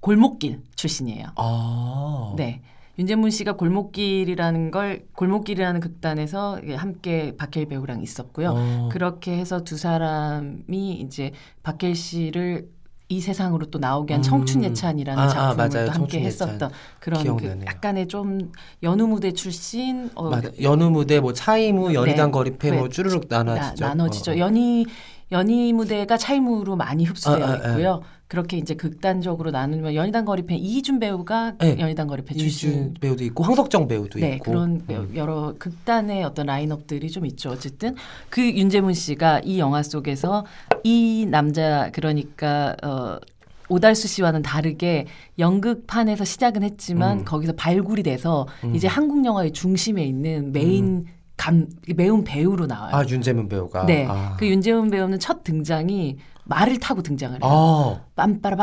골목길 0.00 0.60
출신이에요. 0.74 1.26
아. 1.36 2.34
네. 2.36 2.62
윤재문 2.98 3.30
씨가 3.30 3.52
골목길이라는 3.54 4.70
걸 4.70 5.06
골목길이라는 5.14 5.80
극단에서 5.80 6.60
함께 6.76 7.34
박해일 7.36 7.66
배우랑 7.68 8.02
있었고요. 8.02 8.52
어. 8.54 8.88
그렇게 8.92 9.36
해서 9.36 9.64
두 9.64 9.76
사람이 9.78 10.92
이제 11.00 11.32
박해일 11.62 11.96
씨를 11.96 12.68
이 13.08 13.20
세상으로 13.20 13.66
또 13.66 13.78
나오게 13.78 14.14
한 14.14 14.20
음. 14.20 14.22
청춘 14.22 14.64
예찬이라는 14.64 15.22
아, 15.22 15.26
아, 15.26 15.28
작품을 15.28 15.56
맞아요. 15.56 15.86
또 15.86 15.92
함께 15.92 15.92
청춘 15.92 16.20
예찬. 16.20 16.26
했었던 16.26 16.70
그런 16.98 17.36
그. 17.36 17.60
약간의 17.66 18.08
좀 18.08 18.52
연우 18.82 19.06
무대 19.06 19.32
출신 19.32 20.08
어. 20.14 20.30
연우 20.62 20.90
무대, 20.90 21.20
뭐 21.20 21.32
차이무, 21.34 21.92
연희단 21.92 22.26
네. 22.26 22.32
거리패 22.32 22.70
네. 22.70 22.78
뭐 22.78 22.88
쭈르륵 22.88 23.26
나눠지죠. 23.28 23.84
나, 23.84 23.88
나눠지죠. 23.88 24.30
어, 24.30 24.34
어. 24.34 24.38
연희 24.38 24.86
연희 25.32 25.72
무대가 25.72 26.16
차이무로 26.16 26.76
많이 26.76 27.04
흡수되어 27.04 27.44
아, 27.44 27.50
아, 27.50 27.52
아. 27.52 27.68
있고요. 27.70 28.02
그렇게 28.28 28.56
이제 28.56 28.74
극단적으로 28.74 29.50
나누면 29.50 29.94
연희단 29.94 30.24
거리패 30.24 30.54
이희준 30.54 30.98
배우가 31.00 31.54
네. 31.58 31.76
연희단 31.78 32.06
거리패 32.06 32.34
이준 32.34 32.94
배우도 32.98 33.24
있고 33.24 33.44
황석정 33.44 33.88
배우도 33.88 34.20
네, 34.20 34.36
있고. 34.36 34.44
그런 34.44 34.82
음. 34.88 35.12
여러 35.14 35.54
극단의 35.58 36.24
어떤 36.24 36.46
라인업들이 36.46 37.10
좀 37.10 37.26
있죠. 37.26 37.50
어쨌든 37.50 37.94
그 38.30 38.40
윤재문 38.42 38.94
씨가 38.94 39.40
이 39.44 39.58
영화 39.58 39.82
속에서 39.82 40.46
이 40.82 41.26
남자 41.28 41.90
그러니까 41.92 42.74
어 42.82 43.18
오달수 43.68 44.08
씨와는 44.08 44.42
다르게 44.42 45.06
연극판에서 45.38 46.24
시작은 46.24 46.62
했지만 46.62 47.20
음. 47.20 47.24
거기서 47.24 47.52
발굴이 47.54 48.02
돼서 48.02 48.46
음. 48.64 48.74
이제 48.74 48.86
한국 48.88 49.24
영화의 49.24 49.52
중심에 49.52 50.04
있는 50.04 50.52
메인 50.52 51.06
감 51.42 51.66
매운 51.96 52.22
배우로 52.22 52.66
나와요. 52.66 52.94
아 52.94 53.04
윤재문 53.04 53.48
배우가. 53.48 53.84
네, 53.84 54.06
아. 54.08 54.36
그 54.38 54.46
윤재훈 54.46 54.90
배우는 54.90 55.18
첫 55.18 55.42
등장이 55.42 56.18
말을 56.44 56.78
타고 56.78 57.02
등장을 57.02 57.34
해요. 57.34 57.40
아, 57.42 58.00
빰빠라 58.14 58.60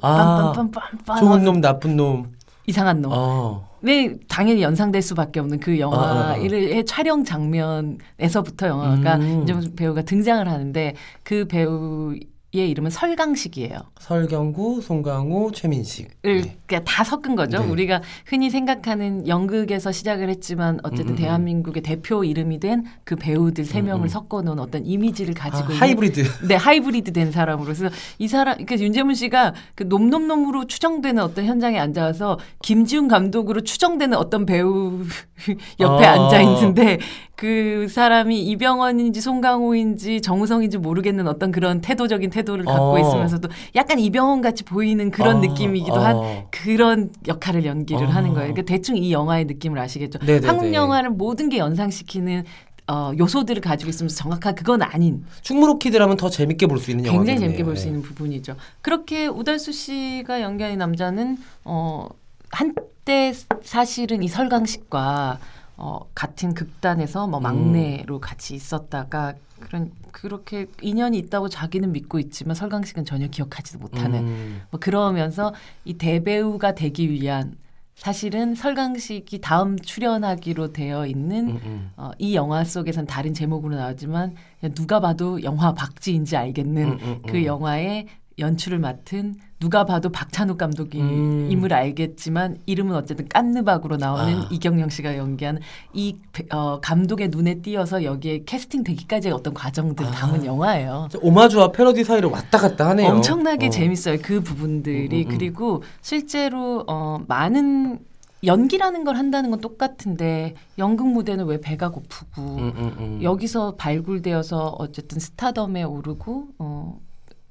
아. 0.00 0.52
빰빰빰빰빰 0.56 1.18
좋은 1.20 1.44
놈 1.44 1.60
나쁜 1.60 1.96
놈. 1.96 2.32
이상한 2.66 3.00
놈. 3.00 3.12
어. 3.14 3.68
네, 3.80 4.16
당연히 4.28 4.62
연상될 4.62 5.02
수밖에 5.02 5.38
없는 5.38 5.60
그 5.60 5.78
아, 5.82 5.86
아, 5.86 6.32
아. 6.32 6.36
영화의 6.38 6.84
촬영 6.84 7.22
장면에서부터 7.22 8.66
영화가 8.66 9.16
음. 9.16 9.42
이제 9.44 9.54
배우가 9.76 10.02
등장을 10.02 10.48
하는데 10.48 10.94
그 11.22 11.44
배우 11.46 12.16
의 12.54 12.68
이름은 12.70 12.90
설강식이에요. 12.90 13.78
설경구, 13.98 14.82
송강호, 14.82 15.52
최민식. 15.52 16.10
을 16.26 16.42
네. 16.42 16.56
그러니까 16.66 16.90
다 16.90 17.02
섞은 17.02 17.34
거죠. 17.34 17.62
네. 17.62 17.66
우리가 17.66 18.02
흔히 18.26 18.50
생각하는 18.50 19.26
연극에서 19.26 19.90
시작을 19.90 20.28
했지만 20.28 20.78
어쨌든 20.82 21.06
음, 21.06 21.08
음, 21.08 21.12
음. 21.12 21.16
대한민국의 21.16 21.82
대표 21.82 22.24
이름이 22.24 22.60
된 22.60 22.82
그 23.04 23.16
배우들 23.16 23.64
세 23.64 23.80
음, 23.80 23.86
명을 23.86 24.06
음. 24.06 24.08
섞어 24.08 24.42
놓은 24.42 24.58
어떤 24.58 24.86
이미지를 24.86 25.34
아, 25.38 25.50
가지고 25.50 25.72
있는 25.72 25.76
하이브리드. 25.76 26.46
네, 26.48 26.54
하이브리드 26.54 27.12
된 27.12 27.30
사람으로서 27.30 27.88
이 28.18 28.28
사람, 28.28 28.54
그러니까 28.54 28.78
윤재문 28.78 29.14
씨가 29.14 29.54
그 29.74 29.84
놈놈놈으로 29.84 30.66
추정되는 30.66 31.22
어떤 31.22 31.44
현장에 31.44 31.78
앉아서 31.78 32.38
김지훈 32.62 33.08
감독으로 33.08 33.62
추정되는 33.62 34.16
어떤 34.16 34.46
배우 34.46 35.04
옆에 35.80 36.06
아. 36.06 36.12
앉아 36.12 36.40
있는데 36.42 36.98
그 37.34 37.88
사람이 37.88 38.40
이병헌인지 38.40 39.20
송강호인지 39.20 40.20
정우성인지 40.20 40.78
모르겠는 40.78 41.26
어떤 41.26 41.50
그런 41.50 41.80
태도적인 41.80 42.30
태도 42.30 42.41
를 42.44 42.64
갖고 42.64 42.94
어. 42.94 42.98
있으면서도 42.98 43.48
약간 43.76 43.98
이병헌 43.98 44.40
같이 44.42 44.64
보이는 44.64 45.10
그런 45.10 45.36
아, 45.36 45.40
느낌이기도 45.40 45.96
아. 45.96 46.04
한 46.04 46.44
그런 46.50 47.10
역할을 47.26 47.64
연기를 47.64 48.06
아. 48.06 48.10
하는 48.10 48.30
거예요. 48.34 48.52
그러니까 48.52 48.62
대충 48.62 48.96
이 48.96 49.12
영화의 49.12 49.44
느낌을 49.46 49.78
아시겠죠? 49.78 50.18
네네네. 50.24 50.46
한국 50.46 50.74
영화를 50.74 51.10
모든 51.10 51.48
게 51.48 51.58
연상시키는 51.58 52.44
어, 52.88 53.12
요소들을 53.16 53.62
가지고 53.62 53.90
있으면서 53.90 54.16
정확한 54.16 54.56
그건 54.56 54.82
아닌 54.82 55.24
충무로 55.42 55.78
키드라면 55.78 56.16
더 56.16 56.28
재밌게 56.28 56.66
볼 56.66 56.78
수 56.78 56.90
있는 56.90 57.06
영화. 57.06 57.18
굉장히 57.18 57.38
재밌게 57.38 57.62
볼 57.64 57.76
수 57.76 57.86
있는 57.86 58.02
부분이죠. 58.02 58.56
그렇게 58.82 59.28
우달수 59.28 59.70
씨가 59.72 60.40
연기한 60.42 60.72
이 60.72 60.76
남자는 60.76 61.38
어 61.64 62.08
한때 62.50 63.32
사실은 63.62 64.22
이 64.22 64.28
설강식과 64.28 65.38
어 65.76 66.00
같은 66.14 66.54
극단에서 66.54 67.26
뭐 67.28 67.38
음. 67.40 67.42
막내로 67.44 68.20
같이 68.20 68.54
있었다가 68.54 69.34
그런 69.60 69.90
그렇게 70.12 70.66
인연이 70.80 71.18
있다고 71.18 71.48
자기는 71.48 71.90
믿고 71.92 72.18
있지만 72.20 72.54
설강식은 72.54 73.04
전혀 73.04 73.26
기억하지도 73.26 73.78
못하는 73.78 74.20
음. 74.20 74.62
뭐 74.70 74.78
그러면서 74.78 75.52
이 75.84 75.94
대배우가 75.94 76.74
되기 76.74 77.10
위한 77.10 77.56
사실은 77.94 78.54
설강식이 78.54 79.40
다음 79.40 79.78
출연하기로 79.78 80.72
되어 80.72 81.06
있는 81.06 81.50
음, 81.50 81.60
음. 81.64 81.90
어, 81.96 82.10
이 82.18 82.34
영화 82.34 82.64
속에선 82.64 83.06
다른 83.06 83.34
제목으로 83.34 83.76
나오지만 83.76 84.34
누가 84.74 84.98
봐도 85.00 85.42
영화 85.42 85.72
박지인지 85.74 86.36
알겠는 86.36 86.82
음, 86.84 86.98
음, 87.02 87.22
그 87.26 87.38
음. 87.38 87.44
영화의 87.44 88.06
연출을 88.42 88.78
맡은 88.78 89.36
누가 89.58 89.84
봐도 89.84 90.10
박찬욱 90.10 90.58
감독이 90.58 91.00
음. 91.00 91.48
임을 91.50 91.72
알겠지만 91.72 92.58
이름은 92.66 92.94
어쨌든 92.96 93.28
깐느박으로 93.28 93.96
나오는 93.96 94.40
아. 94.40 94.48
이경영 94.50 94.88
씨가 94.90 95.16
연기한 95.16 95.60
이 95.94 96.16
배- 96.32 96.44
어, 96.54 96.80
감독의 96.80 97.28
눈에 97.28 97.60
띄어서 97.62 98.02
여기에 98.04 98.42
캐스팅 98.44 98.82
되기까지의 98.82 99.32
어떤 99.32 99.54
과정들을 99.54 100.10
아. 100.10 100.12
담은 100.12 100.44
영화예요. 100.44 101.08
저 101.10 101.18
오마주와 101.22 101.70
패러디 101.72 102.02
사이를 102.04 102.28
왔다 102.28 102.58
갔다 102.58 102.88
하네요. 102.90 103.08
엄청나게 103.12 103.68
어. 103.68 103.70
재밌어요. 103.70 104.18
그 104.20 104.40
부분들이 104.42 105.22
음, 105.24 105.28
음, 105.28 105.32
음. 105.32 105.38
그리고 105.38 105.82
실제로 106.02 106.84
어, 106.88 107.20
많은 107.28 108.00
연기라는 108.44 109.04
걸 109.04 109.14
한다는 109.16 109.50
건 109.52 109.60
똑같은데 109.60 110.54
연극 110.76 111.06
무대는 111.06 111.44
왜 111.46 111.60
배가 111.60 111.90
고프고 111.90 112.42
음, 112.42 112.72
음, 112.76 112.96
음. 112.98 113.20
여기서 113.22 113.76
발굴되어서 113.76 114.74
어쨌든 114.80 115.20
스타덤에 115.20 115.84
오르고 115.84 116.48
어, 116.58 116.98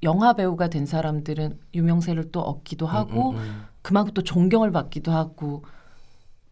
영화 0.04 0.34
배우가 0.34 0.70
된 0.70 0.86
사람들은 0.86 1.60
유명세를 1.74 2.32
또 2.32 2.42
얻기도 2.42 2.88
하고 2.88 3.32
음, 3.32 3.36
음, 3.36 3.40
음. 3.42 3.64
그만큼 3.82 4.14
또 4.14 4.24
존경을 4.24 4.72
받기도 4.72 5.12
하고 5.12 5.64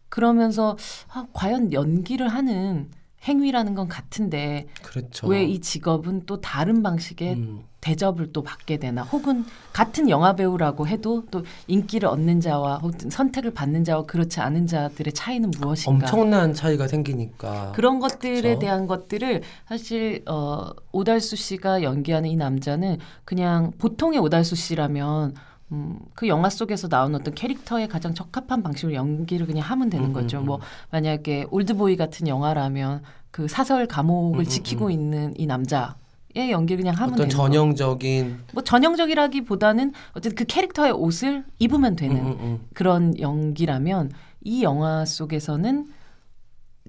그러면서 0.09 0.75
아, 1.13 1.27
과연 1.33 1.73
연기를 1.73 2.27
하는 2.27 2.89
행위라는 3.27 3.75
건 3.75 3.87
같은데 3.87 4.67
그렇죠. 4.81 5.27
왜이 5.27 5.59
직업은 5.59 6.23
또 6.25 6.39
다른 6.39 6.81
방식의 6.81 7.33
음. 7.33 7.63
대접을 7.81 8.33
또 8.33 8.43
받게 8.43 8.77
되나 8.77 9.03
혹은 9.03 9.45
같은 9.71 10.09
영화 10.09 10.35
배우라고 10.35 10.87
해도 10.87 11.23
또 11.31 11.43
인기를 11.67 12.09
얻는 12.09 12.41
자와 12.41 12.77
혹은 12.79 13.09
선택을 13.09 13.53
받는 13.53 13.83
자와 13.83 14.05
그렇지 14.05 14.41
않은 14.41 14.67
자들의 14.67 15.13
차이는 15.13 15.51
무엇인가 15.59 16.05
엄청난 16.07 16.53
차이가 16.53 16.87
생기니까. 16.87 17.71
그런 17.75 17.99
것들에 17.99 18.41
그렇죠. 18.41 18.59
대한 18.59 18.87
것들을 18.87 19.43
사실 19.67 20.23
어, 20.27 20.71
오달수 20.91 21.35
씨가 21.35 21.83
연기하는 21.83 22.29
이 22.29 22.35
남자는 22.35 22.97
그냥 23.23 23.71
보통의 23.77 24.19
오달수 24.19 24.55
씨라면 24.55 25.35
음, 25.71 25.99
그 26.15 26.27
영화 26.27 26.49
속에서 26.49 26.87
나오는 26.87 27.19
어떤 27.19 27.33
캐릭터에 27.35 27.87
가장 27.87 28.13
적합한 28.13 28.63
방식으로 28.63 28.95
연기를 28.95 29.45
그냥 29.45 29.63
하면 29.63 29.89
되는 29.89 30.07
음, 30.07 30.13
거죠. 30.13 30.39
음, 30.39 30.45
뭐 30.45 30.59
만약에 30.91 31.45
올드보이 31.51 31.95
같은 31.95 32.27
영화라면 32.27 33.03
그 33.31 33.47
사설 33.47 33.85
감옥을 33.85 34.39
음, 34.39 34.41
음, 34.41 34.45
지키고 34.45 34.85
음. 34.85 34.91
있는 34.91 35.33
이 35.37 35.45
남자 35.45 35.95
의 36.35 36.51
연기를 36.51 36.83
그냥 36.83 36.95
하면 36.95 37.13
어떤 37.13 37.27
되는. 37.27 37.29
전형적인 37.31 38.39
뭐 38.53 38.63
전형적이라기보다는 38.63 39.93
어쨌든 40.11 40.35
그 40.35 40.45
캐릭터의 40.45 40.91
옷을 40.91 41.43
입으면 41.57 41.95
되는 41.95 42.17
음, 42.17 42.27
음, 42.27 42.37
음. 42.39 42.59
그런 42.75 43.19
연기라면 43.19 44.11
이 44.41 44.61
영화 44.61 45.05
속에서는 45.05 45.87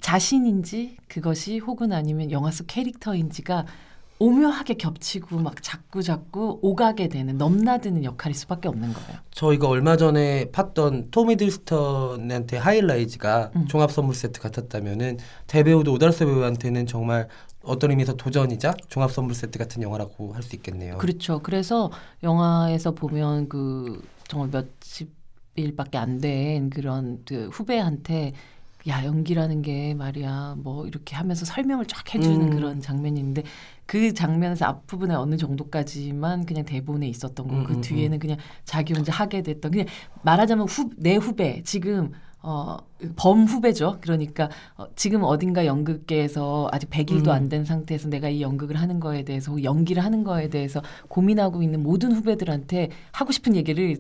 자신인지 0.01 0.99
그것이 1.09 1.59
혹은 1.59 1.93
아니면 1.93 2.31
영화 2.31 2.51
속 2.51 2.67
캐릭터인지가 2.67 3.65
오묘하게 4.31 4.75
겹치고 4.75 5.39
막 5.39 5.63
자꾸 5.63 6.03
자꾸 6.03 6.59
오가게 6.63 7.09
되는 7.09 7.39
넘나드는 7.39 8.05
역할일 8.05 8.35
수밖에 8.37 8.69
없는 8.69 8.93
거예요. 8.93 9.19
저희가 9.31 9.67
얼마 9.67 9.97
전에 9.97 10.51
팠던 10.53 11.11
토미 11.11 11.37
딜스턴한테 11.37 12.59
하이라이즈가 12.59 13.51
음. 13.57 13.67
종합 13.67 13.91
선물 13.91 14.15
세트 14.15 14.41
같았다면은 14.41 15.17
대배우도 15.47 15.93
오달수 15.95 16.27
배우한테는 16.27 16.87
정말 16.87 17.29
어떤 17.63 17.91
의미에서 17.91 18.15
도전이자 18.15 18.75
종합 18.89 19.11
선물 19.11 19.35
세트 19.35 19.59
같은 19.59 19.83
영화라고 19.83 20.35
할 20.35 20.43
수 20.43 20.55
있겠네요. 20.57 20.99
그렇죠. 20.99 21.41
그래서 21.43 21.91
영화에서 22.23 22.93
보면 22.93 23.49
그 23.49 24.03
정말 24.29 24.51
몇십 24.51 25.11
일밖에 25.57 25.97
안 25.99 26.21
된 26.21 26.69
그런 26.71 27.23
그 27.27 27.49
후배한테 27.53 28.33
야 28.89 29.05
연기라는 29.05 29.63
게 29.63 29.95
말이야 29.95 30.57
뭐 30.59 30.87
이렇게 30.87 31.17
하면서 31.17 31.45
설명을 31.45 31.87
쫙 31.87 32.15
해주는 32.15 32.41
음. 32.41 32.51
그런 32.51 32.81
장면이 32.81 33.19
있는데 33.21 33.43
그 33.87 34.15
장면에서 34.15 34.67
앞부분에 34.67 35.15
어느 35.15 35.37
정도까지만 35.37 36.47
그냥 36.47 36.65
대본에 36.65 37.09
있었던 37.09 37.47
거고 37.47 37.61
음, 37.61 37.65
그 37.65 37.75
음, 37.75 37.81
뒤에는 37.81 38.19
그냥 38.19 38.39
자기 38.65 38.95
혼자 38.95 39.13
하게 39.13 39.43
됐던 39.43 39.73
그냥 39.73 39.87
말하자면 40.23 40.69
후, 40.69 40.91
내 40.97 41.17
후배 41.17 41.63
지금 41.63 42.13
어, 42.43 42.79
범 43.17 43.45
후배죠. 43.45 43.99
그러니까 44.01 44.49
어, 44.77 44.87
지금 44.97 45.25
어딘가 45.25 45.67
연극계에서 45.67 46.69
아직 46.73 46.89
100일도 46.89 47.27
음. 47.27 47.33
안된 47.33 47.65
상태에서 47.65 48.09
내가 48.09 48.29
이 48.29 48.41
연극을 48.41 48.77
하는 48.77 48.99
거에 48.99 49.25
대해서 49.25 49.63
연기를 49.63 50.03
하는 50.03 50.25
거에 50.25 50.49
대해서 50.49 50.81
고민하고 51.09 51.63
있는 51.63 51.83
모든 51.83 52.13
후배들한테 52.13 52.91
하고 53.13 53.33
싶은 53.33 53.57
얘기를 53.57 53.99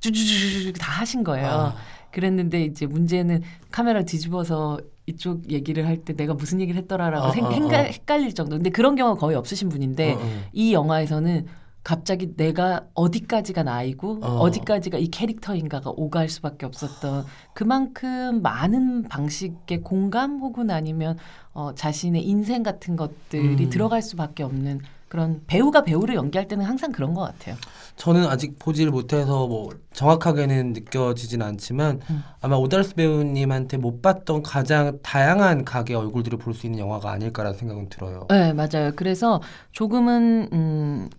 쭈쭈쭈쭈 0.00 0.72
다 0.74 0.92
하신 1.00 1.24
거예요. 1.24 1.48
아, 1.48 1.76
그랬는데 2.12 2.64
이제 2.64 2.86
문제는 2.86 3.42
카메라 3.70 4.02
뒤집어서 4.02 4.78
이쪽 5.06 5.50
얘기를 5.50 5.86
할 5.86 6.04
때 6.04 6.12
내가 6.14 6.34
무슨 6.34 6.60
얘기를 6.60 6.80
했더라라고 6.82 7.26
아, 7.26 7.30
생- 7.32 7.44
아, 7.46 7.50
헷갈- 7.50 7.74
아. 7.74 7.82
헷갈릴 7.82 8.34
정도. 8.34 8.56
근데 8.56 8.70
그런 8.70 8.94
경우가 8.96 9.18
거의 9.20 9.36
없으신 9.36 9.68
분인데 9.68 10.12
어, 10.14 10.16
어. 10.18 10.20
이 10.52 10.72
영화에서는 10.72 11.46
갑자기 11.82 12.36
내가 12.36 12.86
어디까지가 12.94 13.62
나이고 13.62 14.18
어. 14.22 14.26
어. 14.40 14.50
디까지가이 14.50 15.08
캐릭터인가가 15.08 15.90
오갈 15.96 16.28
수밖에 16.28 16.66
없었던 16.66 17.24
그만큼 17.54 18.42
많은 18.42 19.04
방식의 19.04 19.80
공감 19.82 20.40
혹은 20.40 20.70
아니면 20.70 21.16
어, 21.54 21.74
자신의 21.74 22.22
인생 22.26 22.62
같은 22.62 22.96
것들이 22.96 23.64
음. 23.64 23.70
들어갈 23.70 24.02
수밖에 24.02 24.42
없는 24.42 24.80
그런 25.10 25.42
배우가 25.48 25.82
배우를 25.82 26.14
연기할 26.14 26.46
때는 26.46 26.64
항상 26.64 26.92
그런 26.92 27.14
것 27.14 27.22
같아요. 27.22 27.56
저는 27.96 28.26
아직 28.28 28.60
보지를 28.60 28.92
못해서 28.92 29.48
뭐 29.48 29.68
정확하게는 29.92 30.72
느껴지진 30.72 31.42
않지만 31.42 32.00
음. 32.08 32.22
아마 32.40 32.54
오달수 32.54 32.94
배우님한테 32.94 33.76
못 33.76 34.00
봤던 34.02 34.44
가장 34.44 35.00
다양한 35.02 35.64
각의 35.64 35.96
얼굴들을 35.96 36.38
볼 36.38 36.54
수 36.54 36.66
있는 36.66 36.78
영화가 36.78 37.10
아닐까라는 37.10 37.58
생각은 37.58 37.88
들어요. 37.88 38.26
네, 38.30 38.52
맞아요. 38.52 38.92
그래서 38.94 39.42
조금은 39.72 40.48
음, 40.52 41.08
서- 41.10 41.18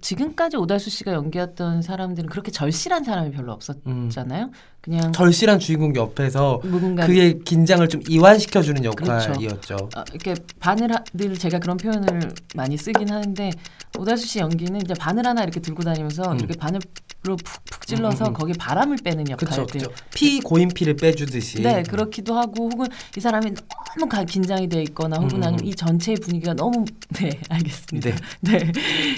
지금까지 0.00 0.56
오달수 0.56 0.90
씨가 0.90 1.12
연기했던 1.12 1.80
사람들은 1.82 2.28
그렇게 2.28 2.50
절실한 2.50 3.04
사람이 3.04 3.30
별로 3.30 3.52
없었잖아요. 3.52 4.44
음. 4.46 4.52
그냥 4.80 5.12
절실한 5.12 5.58
주인공 5.58 5.94
옆에서 5.94 6.60
그의 7.06 7.38
긴장을 7.40 7.86
좀 7.88 8.02
이완시켜 8.08 8.62
주는 8.62 8.80
그렇죠. 8.94 9.30
역할이었죠. 9.30 9.74
어, 9.96 10.04
이렇게 10.12 10.34
바늘 10.58 10.92
하- 10.94 11.04
늘 11.12 11.36
제가 11.38 11.58
그런 11.58 11.76
표현을 11.76 12.32
많이 12.54 12.76
쓰긴 12.76 13.10
하는데 13.10 13.50
오달수 13.98 14.26
씨 14.26 14.38
연기는 14.38 14.80
이제 14.80 14.94
바늘 14.94 15.26
하나 15.26 15.42
이렇게 15.42 15.60
들고 15.60 15.82
다니면서 15.82 16.32
음. 16.32 16.38
이렇게 16.38 16.54
바늘 16.54 16.80
로 17.22 17.36
푹푹 17.36 17.86
찔러서 17.86 18.24
음, 18.24 18.28
음, 18.28 18.30
음. 18.30 18.32
거기에 18.34 18.54
바람을 18.58 18.96
빼는 19.04 19.28
역할들. 19.28 19.66
그렇죠. 19.66 19.92
피 20.14 20.40
고인 20.40 20.68
피를 20.68 20.96
빼주듯이. 20.96 21.60
네, 21.60 21.82
그렇기도 21.82 22.34
하고 22.34 22.70
혹은 22.70 22.86
이 23.14 23.20
사람이 23.20 23.52
너무 23.94 24.08
가- 24.08 24.24
긴장이 24.24 24.70
돼 24.70 24.82
있거나 24.84 25.16
혹은 25.16 25.32
음, 25.32 25.36
음, 25.36 25.42
아니면 25.42 25.60
음. 25.60 25.66
이 25.66 25.74
전체의 25.74 26.16
분위기가 26.16 26.54
너무 26.54 26.86
네, 27.20 27.38
알겠습니다. 27.50 28.10
네. 28.10 28.16
네. 28.40 28.72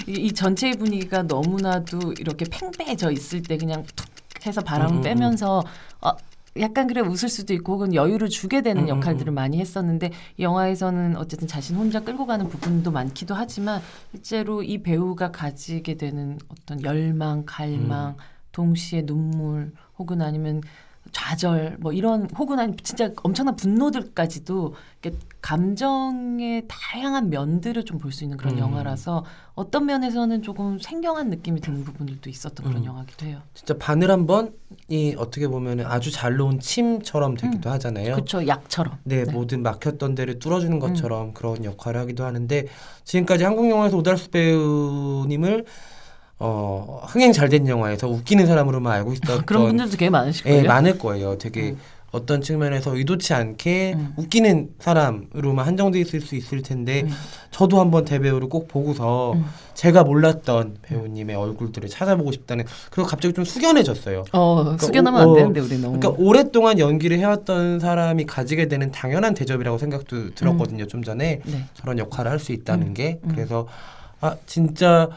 이, 0.07 0.11
이 0.11 0.31
전체의 0.33 0.77
분위기가 0.77 1.23
너무나도 1.23 2.15
이렇게 2.19 2.43
팽배해져 2.49 3.09
있을 3.11 3.41
때 3.41 3.57
그냥 3.57 3.85
툭 3.95 4.05
해서 4.45 4.59
바람을 4.59 4.97
음. 4.97 5.01
빼면서 5.01 5.63
어, 6.01 6.11
약간 6.59 6.85
그래 6.87 7.01
웃을 7.01 7.29
수도 7.29 7.53
있고 7.53 7.73
혹은 7.73 7.93
여유를 7.95 8.29
주게 8.29 8.61
되는 8.61 8.83
음, 8.83 8.85
음, 8.85 8.89
역할들을 8.89 9.31
음. 9.31 9.35
많이 9.35 9.59
했었는데 9.59 10.11
이 10.37 10.43
영화에서는 10.43 11.17
어쨌든 11.17 11.47
자신 11.47 11.75
혼자 11.75 11.99
끌고 12.01 12.25
가는 12.25 12.47
부분도 12.47 12.91
많기도 12.91 13.33
하지만 13.33 13.81
실제로 14.11 14.61
이 14.61 14.83
배우가 14.83 15.31
가지게 15.31 15.95
되는 15.95 16.37
어떤 16.49 16.83
열망, 16.83 17.43
갈망, 17.45 18.09
음. 18.09 18.15
동시에 18.51 19.05
눈물 19.05 19.73
혹은 19.97 20.21
아니면 20.21 20.61
좌절 21.13 21.77
뭐 21.79 21.93
이런 21.93 22.27
혹은 22.37 22.59
아니 22.59 22.75
진짜 22.77 23.11
엄청난 23.23 23.55
분노들까지도 23.55 24.73
이렇게 25.01 25.17
감정의 25.41 26.63
다양한 26.67 27.29
면들을 27.29 27.85
좀 27.85 27.99
볼 27.99 28.11
수 28.11 28.23
있는 28.23 28.37
그런 28.37 28.55
음. 28.55 28.59
영화라서 28.59 29.23
어떤 29.55 29.85
면에서는 29.85 30.41
조금 30.41 30.79
생경한 30.79 31.29
느낌이 31.29 31.61
드는 31.61 31.83
부분들도 31.85 32.29
있었던 32.29 32.65
그런 32.65 32.81
음. 32.81 32.85
영화기도 32.85 33.25
해요. 33.27 33.39
진짜 33.53 33.75
바늘 33.77 34.09
한 34.11 34.25
번이 34.25 35.15
어떻게 35.17 35.47
보면 35.47 35.81
아주 35.81 36.11
잘 36.11 36.35
놓은 36.35 36.59
침처럼 36.59 37.37
되기도 37.37 37.69
하잖아요. 37.69 38.15
그렇죠, 38.15 38.45
약처럼. 38.47 38.97
네, 39.03 39.23
네. 39.23 39.31
모든 39.31 39.61
막혔던 39.61 40.15
데를 40.15 40.39
뚫어주는 40.39 40.79
것처럼 40.79 41.33
그런 41.33 41.63
역할을 41.63 42.01
하기도 42.01 42.25
하는데 42.25 42.65
지금까지 43.03 43.43
한국 43.43 43.69
영화에서 43.69 43.97
오달수 43.97 44.29
배우님을 44.31 45.65
어 46.39 47.01
흥행 47.07 47.31
잘 47.31 47.49
된 47.49 47.67
영화에서 47.67 48.07
웃기는 48.07 48.45
사람으로만 48.47 48.91
알고 48.93 49.13
있었던 49.13 49.45
그런 49.45 49.67
분들도 49.67 49.97
꽤 49.97 50.09
많으실 50.09 50.43
거예요. 50.43 50.57
예, 50.59 50.63
많을 50.67 50.97
거예요. 50.97 51.37
되게 51.37 51.71
음. 51.71 51.77
어떤 52.11 52.41
측면에서 52.41 52.95
의도치 52.95 53.33
않게 53.33 53.93
음. 53.95 54.13
웃기는 54.17 54.69
사람으로만 54.79 55.65
한정돼 55.65 55.99
있을 55.99 56.21
수 56.21 56.35
있을 56.35 56.61
텐데 56.61 57.03
음. 57.05 57.09
저도 57.49 57.79
한번 57.79 58.05
대배우를 58.05 58.49
꼭 58.49 58.67
보고서 58.67 59.33
음. 59.33 59.45
제가 59.73 60.03
몰랐던 60.03 60.77
배우님의 60.83 61.35
얼굴들을 61.35 61.89
찾아보고 61.89 62.31
싶다는 62.31 62.65
그리고 62.91 63.07
갑자기 63.09 63.33
좀 63.33 63.45
숙연해졌어요. 63.45 64.25
어, 64.33 64.75
숙연하면 64.79 65.21
오- 65.21 65.23
안 65.23 65.29
어, 65.29 65.33
되는데 65.35 65.59
우리 65.59 65.79
너무. 65.79 65.97
그러니까 65.99 66.23
오랫동안 66.23 66.77
연기를 66.77 67.17
해왔던 67.19 67.79
사람이 67.79 68.25
가지게 68.25 68.67
되는 68.67 68.91
당연한 68.91 69.33
대접이라고 69.33 69.77
생각도 69.79 70.35
들었거든요. 70.35 70.85
좀 70.87 71.03
전에 71.03 71.39
네. 71.45 71.65
저런 71.73 71.97
역할을 71.99 72.29
할 72.31 72.39
수 72.39 72.51
있다는 72.51 72.87
음, 72.87 72.93
게 72.93 73.19
음. 73.23 73.31
그래서 73.33 73.67
아 74.21 74.35
진짜 74.45 75.09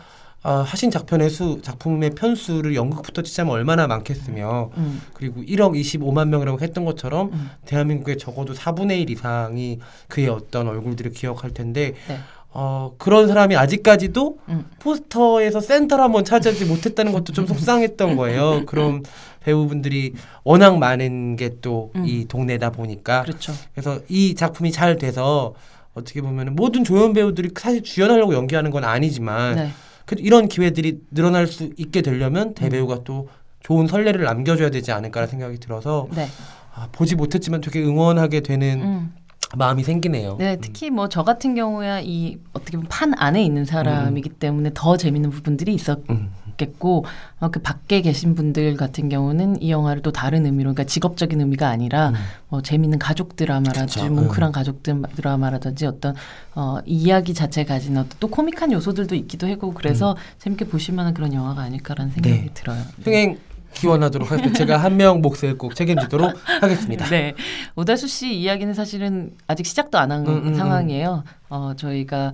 아, 0.46 0.62
하신 0.62 0.92
작품의 0.92 1.28
수 1.28 1.60
작품의 1.60 2.10
편수를 2.10 2.76
연극부터 2.76 3.22
치자면 3.22 3.52
얼마나 3.52 3.88
많겠으며 3.88 4.70
음. 4.76 5.02
그리고 5.12 5.40
1억 5.42 5.74
25만 5.74 6.28
명이라고 6.28 6.60
했던 6.60 6.84
것처럼 6.84 7.32
음. 7.32 7.50
대한민국에 7.64 8.16
적어도 8.16 8.54
4분의 8.54 9.00
1 9.00 9.10
이상이 9.10 9.80
그의 10.06 10.28
어떤 10.28 10.68
얼굴들을 10.68 11.10
기억할 11.10 11.50
텐데 11.50 11.94
네. 12.06 12.18
어, 12.50 12.94
그런 12.96 13.26
사람이 13.26 13.56
아직까지도 13.56 14.38
음. 14.50 14.66
포스터에서 14.78 15.60
센터를 15.60 16.04
한번 16.04 16.24
차지하지 16.24 16.66
못했다는 16.66 17.10
것도 17.10 17.32
좀 17.32 17.44
속상했던 17.48 18.14
거예요. 18.14 18.66
그럼 18.66 19.02
배우분들이 19.40 20.14
워낙 20.44 20.78
많은 20.78 21.34
게 21.34 21.56
또이 21.60 21.90
음. 21.96 22.24
동네다 22.28 22.70
보니까 22.70 23.22
그렇죠. 23.22 23.52
그래서 23.72 23.98
이 24.08 24.36
작품이 24.36 24.70
잘 24.70 24.96
돼서 24.96 25.54
어떻게 25.92 26.22
보면 26.22 26.54
모든 26.54 26.84
조연 26.84 27.14
배우들이 27.14 27.50
사실 27.58 27.82
주연하려고 27.82 28.32
연기하는 28.34 28.70
건 28.70 28.84
아니지만 28.84 29.56
네. 29.56 29.70
그 30.06 30.14
이런 30.18 30.48
기회들이 30.48 31.00
늘어날 31.10 31.46
수 31.46 31.70
있게 31.76 32.00
되려면 32.00 32.54
대배우가 32.54 33.02
또 33.04 33.28
좋은 33.60 33.86
선례를 33.88 34.24
남겨줘야 34.24 34.70
되지 34.70 34.92
않을까라는 34.92 35.30
생각이 35.30 35.58
들어서 35.58 36.06
네. 36.14 36.28
아, 36.74 36.88
보지 36.92 37.16
못했지만 37.16 37.60
되게 37.60 37.82
응원하게 37.82 38.40
되는 38.40 38.80
음. 38.82 39.14
마음이 39.56 39.82
생기네요. 39.82 40.36
네, 40.38 40.56
특히 40.60 40.90
뭐 40.90 41.08
저 41.08 41.22
같은 41.24 41.54
경우야 41.54 42.00
이 42.00 42.38
어떻게 42.52 42.76
보면 42.76 42.88
판 42.88 43.14
안에 43.16 43.42
있는 43.44 43.64
사람이기 43.64 44.28
때문에 44.30 44.70
더 44.74 44.96
재밌는 44.96 45.30
부분들이 45.30 45.74
있었. 45.74 45.98
음. 46.10 46.30
겠고 46.56 47.04
어, 47.40 47.48
그 47.50 47.60
밖에 47.60 48.00
계신 48.00 48.34
분들 48.34 48.76
같은 48.76 49.08
경우는 49.08 49.62
이 49.62 49.70
영화를 49.70 50.02
또 50.02 50.12
다른 50.12 50.46
의미로 50.46 50.72
그러니까 50.72 50.84
직업적인 50.84 51.40
의미가 51.40 51.68
아니라 51.68 52.10
음. 52.10 52.14
뭐 52.48 52.62
재밌는 52.62 52.98
가족 52.98 53.36
드라마라든지 53.36 54.00
그쵸, 54.00 54.12
뭉클한 54.12 54.52
가족 54.52 54.82
드- 54.82 55.00
드라마라든지 55.16 55.86
어떤 55.86 56.14
어, 56.54 56.78
이 56.86 56.94
이야기 56.96 57.34
자체가 57.34 57.74
가진 57.74 57.96
어떤 57.96 58.10
또 58.20 58.28
코믹한 58.28 58.72
요소들도 58.72 59.14
있기도 59.16 59.48
하고 59.50 59.72
그래서 59.74 60.16
재밌게 60.38 60.66
보실 60.66 60.94
만한 60.94 61.12
그런 61.14 61.32
영화가 61.32 61.60
아닐까라는 61.62 62.12
생각이 62.12 62.34
음. 62.36 62.40
네. 62.46 62.50
들어요. 62.54 62.80
흥행 63.04 63.38
기원하도록 63.74 64.30
하겠습니다. 64.30 64.56
제가 64.58 64.78
한 64.78 64.96
명 64.96 65.20
몫을 65.20 65.58
꼭 65.58 65.74
책임지도록 65.74 66.32
하겠습니다. 66.62 67.04
네. 67.10 67.34
오다수 67.74 68.08
씨 68.08 68.34
이야기는 68.34 68.72
사실은 68.72 69.32
아직 69.46 69.66
시작도 69.66 69.98
안한 69.98 70.26
음, 70.26 70.32
음, 70.32 70.46
음. 70.48 70.54
상황이에요. 70.54 71.24
어, 71.50 71.72
저희가 71.76 72.32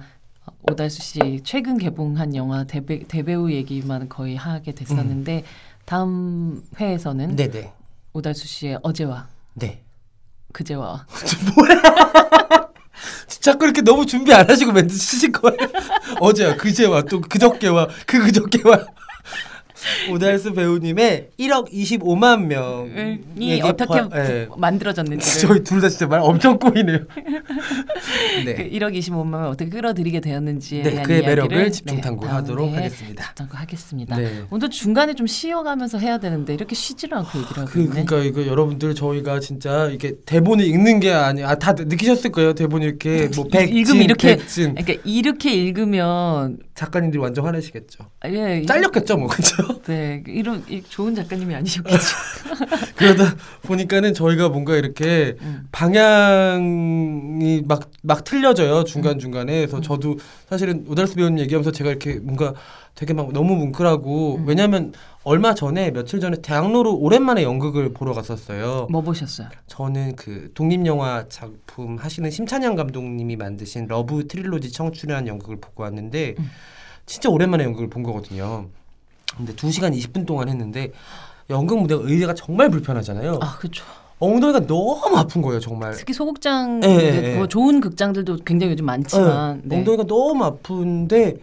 오달수 0.62 1.02
씨 1.02 1.40
최근 1.44 1.78
개봉한 1.78 2.34
영화 2.36 2.64
대배, 2.64 3.04
대배우 3.08 3.50
얘기만 3.50 4.08
거의 4.08 4.36
하게 4.36 4.72
됐었는데 4.72 5.44
다음 5.84 6.62
회에서는 6.78 7.36
네네. 7.36 7.72
오달수 8.12 8.46
씨의 8.46 8.78
어제와 8.82 9.28
네. 9.54 9.82
그제와 10.52 11.06
자꾸 13.40 13.64
이렇게 13.64 13.82
너무 13.82 14.06
준비 14.06 14.32
안 14.32 14.48
하시고 14.48 14.72
멘트 14.72 14.94
치실 14.94 15.32
거예요. 15.32 15.58
어제와 16.20 16.56
그제와 16.56 17.02
또 17.02 17.20
그저께와 17.20 17.88
그 18.06 18.20
그저께와 18.20 18.86
오달수 20.10 20.52
배우님의 20.54 21.28
1억 21.38 21.72
25만 21.72 22.46
명이 22.46 23.18
이 23.38 23.60
어떻게 23.62 24.02
네. 24.08 24.48
만들어졌는지를 24.56 25.48
저희 25.48 25.64
둘 25.64 25.80
다 25.82 25.88
진짜 25.88 26.06
말 26.06 26.20
엄청 26.20 26.58
꼬이네요. 26.58 26.98
그 27.10 28.44
네. 28.44 28.70
1억 28.70 28.96
25만을 28.96 29.48
어떻게 29.50 29.70
끌어들이게 29.70 30.20
되었는지에 30.20 30.82
네, 30.82 30.90
대한 30.90 31.04
그의 31.04 31.18
이야기를 31.22 31.44
매력을 31.48 31.72
집중 31.72 31.96
네, 31.96 32.02
탐구하도록 32.02 32.66
다음 32.66 32.78
회에 32.78 32.84
하겠습니다. 32.84 33.22
집중 33.24 33.46
탐구하겠습니다. 33.46 34.16
네. 34.16 34.42
오늘 34.50 34.70
중간에 34.70 35.14
좀 35.14 35.26
쉬어가면서 35.26 35.98
해야 35.98 36.18
되는데 36.18 36.54
이렇게 36.54 36.74
쉬지를 36.74 37.18
않고 37.18 37.38
얘기를 37.40 37.58
하고 37.62 37.70
그, 37.70 37.80
있네. 37.80 38.04
그러니까 38.04 38.18
이거 38.18 38.46
여러분들 38.46 38.94
저희가 38.94 39.40
진짜 39.40 39.88
이게 39.88 40.14
대본을 40.24 40.64
읽는 40.64 41.00
게 41.00 41.12
아니 41.12 41.42
아다 41.42 41.72
느끼셨을 41.72 42.30
거예요. 42.32 42.54
대본 42.54 42.82
이렇게 42.82 43.28
뭐 43.34 43.46
백진, 43.50 43.76
읽으면 43.76 44.02
이렇게 44.02 44.36
백진 44.36 44.74
그러니까 44.74 45.02
이렇게 45.04 45.52
읽으면 45.52 46.58
작가님들이 46.74 47.20
완전 47.20 47.44
화내시겠죠. 47.44 48.04
아, 48.20 48.28
예, 48.30 48.64
잘렸겠죠, 48.66 49.16
뭐 49.16 49.28
그렇죠? 49.28 49.56
네, 49.82 50.22
이런 50.26 50.62
이- 50.68 50.82
좋은 50.82 51.14
작가님이 51.14 51.54
아니셨겠죠. 51.54 51.98
그러다 52.96 53.34
보니까는 53.62 54.12
저희가 54.14 54.48
뭔가 54.50 54.76
이렇게 54.76 55.36
음. 55.40 55.66
방향이 55.72 57.62
막 57.66 57.90
막 58.04 58.24
틀려져요 58.24 58.82
중간 58.84 59.18
중간에. 59.20 59.52
음. 59.62 59.66
그래서 59.66 59.80
저도 59.80 60.16
사실은 60.48 60.84
오달수 60.88 61.14
배우님 61.14 61.38
얘기하면서 61.40 61.70
제가 61.70 61.90
이렇게 61.90 62.14
뭔가 62.14 62.52
되게 62.96 63.14
막 63.14 63.32
너무 63.32 63.54
뭉클하고 63.54 64.38
음. 64.38 64.44
왜냐하면 64.46 64.92
얼마 65.22 65.54
전에 65.54 65.92
며칠 65.92 66.18
전에 66.18 66.38
대학로로 66.42 66.96
오랜만에 66.96 67.44
연극을 67.44 67.92
보러 67.92 68.12
갔었어요. 68.12 68.88
뭐 68.90 69.02
보셨어요? 69.02 69.48
저는 69.68 70.16
그 70.16 70.50
독립 70.54 70.84
영화 70.84 71.26
작품 71.28 71.96
하시는 71.96 72.28
심찬양 72.28 72.74
감독님이 72.74 73.36
만드신 73.36 73.86
러브 73.86 74.26
트릴로지 74.26 74.72
청춘이라는 74.72 75.28
연극을 75.28 75.60
보고 75.60 75.84
왔는데 75.84 76.34
음. 76.40 76.50
진짜 77.06 77.28
오랜만에 77.30 77.62
연극을 77.64 77.88
본 77.88 78.02
거거든요. 78.02 78.68
근데 79.36 79.54
2시간 79.54 79.96
20분 79.96 80.26
동안 80.26 80.48
했는데 80.48 80.92
연극 81.50 81.80
무대가 81.80 82.02
의자가 82.04 82.34
정말 82.34 82.70
불편하잖아요. 82.70 83.38
아, 83.40 83.56
그렇죠. 83.58 83.84
엉덩이가 84.18 84.66
너무 84.66 85.16
아픈 85.16 85.42
거예요, 85.42 85.58
정말. 85.58 85.92
특히 85.94 86.12
소극장 86.12 86.80
예. 86.84 87.34
뭐 87.36 87.48
좋은 87.48 87.80
극장들도 87.80 88.38
굉장히 88.44 88.72
요즘 88.72 88.84
많지만 88.86 89.62
네, 89.64 89.68
네. 89.68 89.78
엉덩이가 89.78 90.04
너무 90.04 90.44
아픈데 90.44 91.36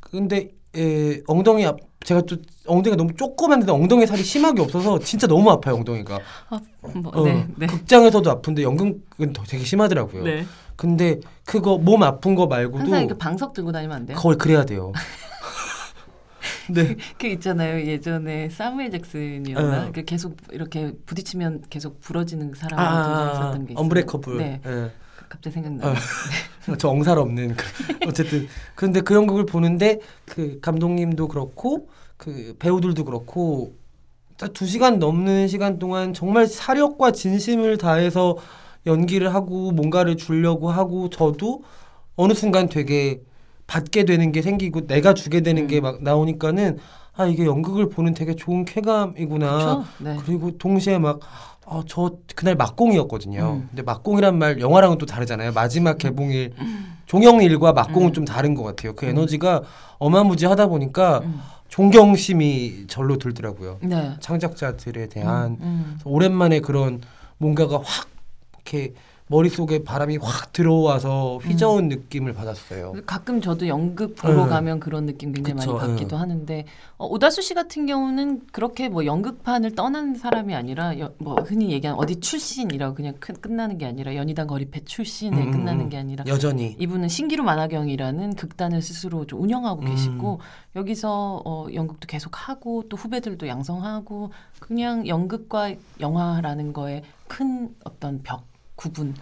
근데 0.00 0.50
에, 0.76 1.20
엉덩이 1.28 1.64
앞 1.64 1.78
제가 2.04 2.22
또 2.22 2.36
엉덩이가 2.66 2.96
너무 2.96 3.14
조그만데 3.14 3.70
엉덩이 3.70 4.06
살이 4.06 4.22
심하게 4.22 4.62
없어서 4.62 4.98
진짜 4.98 5.26
너무 5.26 5.50
아파요 5.50 5.76
엉덩이가. 5.76 6.18
아, 6.50 6.60
뭐, 6.94 7.12
어, 7.14 7.24
네, 7.24 7.46
네. 7.56 7.66
극장에서도 7.66 8.28
아픈데 8.30 8.62
연극은 8.62 9.32
더 9.32 9.42
되게 9.44 9.64
심하더라고요. 9.64 10.24
네. 10.24 10.44
근데 10.76 11.20
그거 11.44 11.78
몸 11.78 12.02
아픈 12.02 12.34
거 12.34 12.46
말고도 12.46 12.80
항상 12.80 13.04
이렇게 13.04 13.16
방석 13.16 13.52
들고 13.52 13.70
다니면 13.70 13.96
안 13.96 14.06
돼요? 14.06 14.18
거의 14.18 14.36
그래야 14.36 14.64
돼요. 14.64 14.92
네. 16.70 16.96
그 17.18 17.26
있잖아요. 17.28 17.86
예전에 17.86 18.48
사무엘 18.50 18.90
잭슨이었나? 18.90 19.86
어. 19.86 19.92
그 19.92 20.04
계속 20.04 20.36
이렇게 20.52 20.92
부딪히면 21.06 21.64
계속 21.70 22.00
부러지는 22.00 22.52
사람 22.54 22.78
아, 22.78 23.02
등장했었던 23.02 23.66
게 23.66 23.72
있어요. 23.72 23.82
엄브레커블. 23.82 24.36
네. 24.38 24.60
예. 24.66 24.90
갑자기 25.28 25.54
생각나. 25.54 25.94
저 26.78 26.88
엉살 26.88 27.18
없는 27.18 27.56
그- 27.56 27.66
어쨌든 28.08 28.46
그런데 28.74 29.00
그 29.00 29.14
연극을 29.14 29.46
보는데 29.46 30.00
그 30.26 30.60
감독님도 30.60 31.28
그렇고 31.28 31.88
그 32.16 32.54
배우들도 32.58 33.04
그렇고 33.04 33.74
딱두 34.38 34.66
시간 34.66 34.98
넘는 34.98 35.48
시간 35.48 35.78
동안 35.78 36.12
정말 36.12 36.46
사력과 36.46 37.12
진심을 37.12 37.78
다해서 37.78 38.36
연기를 38.86 39.34
하고 39.34 39.72
뭔가를 39.72 40.16
주려고 40.16 40.70
하고 40.70 41.08
저도 41.10 41.62
어느 42.16 42.32
순간 42.32 42.68
되게 42.68 43.22
받게 43.66 44.04
되는 44.04 44.32
게 44.32 44.42
생기고 44.42 44.86
내가 44.86 45.14
주게 45.14 45.40
되는 45.40 45.66
게 45.66 45.80
막 45.80 46.02
나오니까는 46.02 46.78
아 47.16 47.26
이게 47.26 47.44
연극을 47.46 47.88
보는 47.88 48.14
되게 48.14 48.34
좋은 48.34 48.64
쾌감이구나? 48.64 49.84
네. 49.98 50.16
그리고 50.26 50.56
동시에 50.58 50.98
막, 50.98 51.20
어, 51.64 51.82
저 51.86 52.16
그날 52.34 52.56
막공이었거든요. 52.56 53.60
음. 53.62 53.66
근데 53.70 53.82
막공이란 53.82 54.36
말 54.36 54.60
영화랑은 54.60 54.98
또 54.98 55.06
다르잖아요. 55.06 55.52
마지막 55.52 55.96
개봉일, 55.98 56.54
종영일과 57.06 57.72
막공은 57.72 58.08
음. 58.08 58.12
좀 58.12 58.24
다른 58.24 58.54
것 58.54 58.64
같아요. 58.64 58.94
그 58.94 59.06
에너지가 59.06 59.62
어마무지하다 59.98 60.66
보니까 60.66 61.20
음. 61.20 61.40
존경심이 61.68 62.86
절로 62.88 63.16
들더라고요. 63.18 63.78
네. 63.82 64.14
창작자들에 64.20 65.08
대한 65.08 65.56
음, 65.60 65.98
오랜만에 66.04 66.60
그런 66.60 67.00
뭔가가 67.38 67.80
확 67.84 68.08
이렇게 68.54 68.94
머릿속에 69.28 69.82
바람이 69.84 70.18
확 70.20 70.52
들어와서 70.52 71.38
휘저은 71.38 71.88
느낌을 71.88 72.34
받았어요. 72.34 72.92
음. 72.94 73.02
가끔 73.06 73.40
저도 73.40 73.66
연극 73.68 74.14
보러 74.16 74.44
네. 74.44 74.50
가면 74.50 74.80
그런 74.80 75.06
느낌 75.06 75.32
굉장히 75.32 75.60
그쵸, 75.60 75.74
많이 75.74 75.92
받기도 75.92 76.16
하는데 76.18 76.66
어, 76.98 77.06
오다수 77.06 77.40
씨 77.40 77.54
같은 77.54 77.86
경우는 77.86 78.42
그렇게 78.52 78.90
뭐 78.90 79.06
연극판을 79.06 79.74
떠난 79.74 80.14
사람이 80.14 80.54
아니라 80.54 80.98
여- 80.98 81.12
뭐 81.18 81.36
흔히 81.36 81.70
얘기하는 81.72 81.98
어디 81.98 82.20
출신이라고 82.20 82.94
그냥 82.94 83.14
크- 83.18 83.32
끝나는 83.32 83.78
게 83.78 83.86
아니라 83.86 84.14
연희당 84.14 84.46
거리패 84.46 84.84
출신에 84.84 85.38
음, 85.38 85.46
음, 85.46 85.50
끝나는 85.52 85.84
음. 85.86 85.88
게 85.88 85.96
아니라 85.96 86.24
여전히 86.28 86.76
이분은 86.78 87.08
신기루 87.08 87.44
만화경이라는 87.44 88.34
극단을 88.36 88.82
스스로 88.82 89.26
좀 89.26 89.40
운영하고 89.42 89.80
음. 89.80 89.86
계시고 89.86 90.40
여기서 90.76 91.40
어, 91.46 91.66
연극도 91.72 92.06
계속 92.06 92.46
하고 92.48 92.84
또 92.90 92.98
후배들도 92.98 93.48
양성하고 93.48 94.32
그냥 94.60 95.06
연극과 95.08 95.72
영화라는 95.98 96.74
거에 96.74 97.02
큰 97.26 97.74
어떤 97.84 98.22
벽 98.22 98.44
구분 98.76 99.14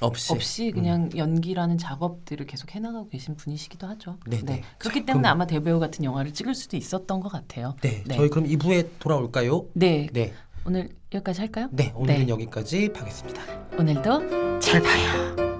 없이, 0.00 0.32
없이 0.32 0.70
그냥 0.70 1.10
연기라는 1.14 1.76
작업들을 1.76 2.46
계속 2.46 2.74
해나가고 2.74 3.08
계신 3.08 3.36
분이시기도 3.36 3.86
하죠. 3.88 4.16
네네. 4.26 4.62
그렇기 4.78 5.00
자, 5.00 5.06
때문에 5.06 5.22
그럼- 5.22 5.24
아마 5.26 5.46
대배우 5.46 5.78
같은 5.78 6.04
영화를 6.04 6.32
찍을 6.32 6.54
수도 6.54 6.76
있었던 6.76 7.20
것 7.20 7.30
같아요. 7.30 7.74
네, 7.82 8.02
네. 8.06 8.14
저희 8.16 8.28
그럼 8.30 8.46
2부에 8.46 8.88
돌아올까요? 8.98 9.66
네, 9.74 10.08
네, 10.12 10.32
오늘 10.64 10.88
여기까지 11.12 11.40
할까요? 11.40 11.68
네, 11.72 11.92
오늘은 11.94 12.26
네. 12.26 12.28
여기까지 12.28 12.90
하겠습니다. 12.94 13.42
오늘도 13.78 14.58
잘 14.60 14.80
봐요. 14.80 15.50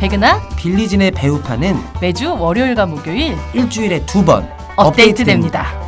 백은하 0.00 0.48
빌리진의 0.56 1.12
배우판은 1.12 1.76
매주 2.00 2.34
월요일과 2.38 2.86
목요일 2.86 3.36
일주일에 3.54 4.04
두 4.06 4.24
번 4.24 4.48
업데이트됩니다. 4.76 5.83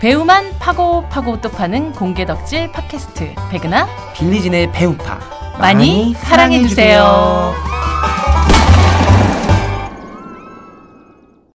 배우만 0.00 0.58
파고 0.58 1.06
파고 1.10 1.42
또 1.42 1.50
파는 1.50 1.92
공개 1.92 2.24
덕질 2.24 2.72
팟캐스트. 2.72 3.34
백은하? 3.50 3.86
빌리진의 4.14 4.72
배우파. 4.72 5.20
많이 5.58 6.14
사랑해 6.14 6.60
주세요. 6.66 7.52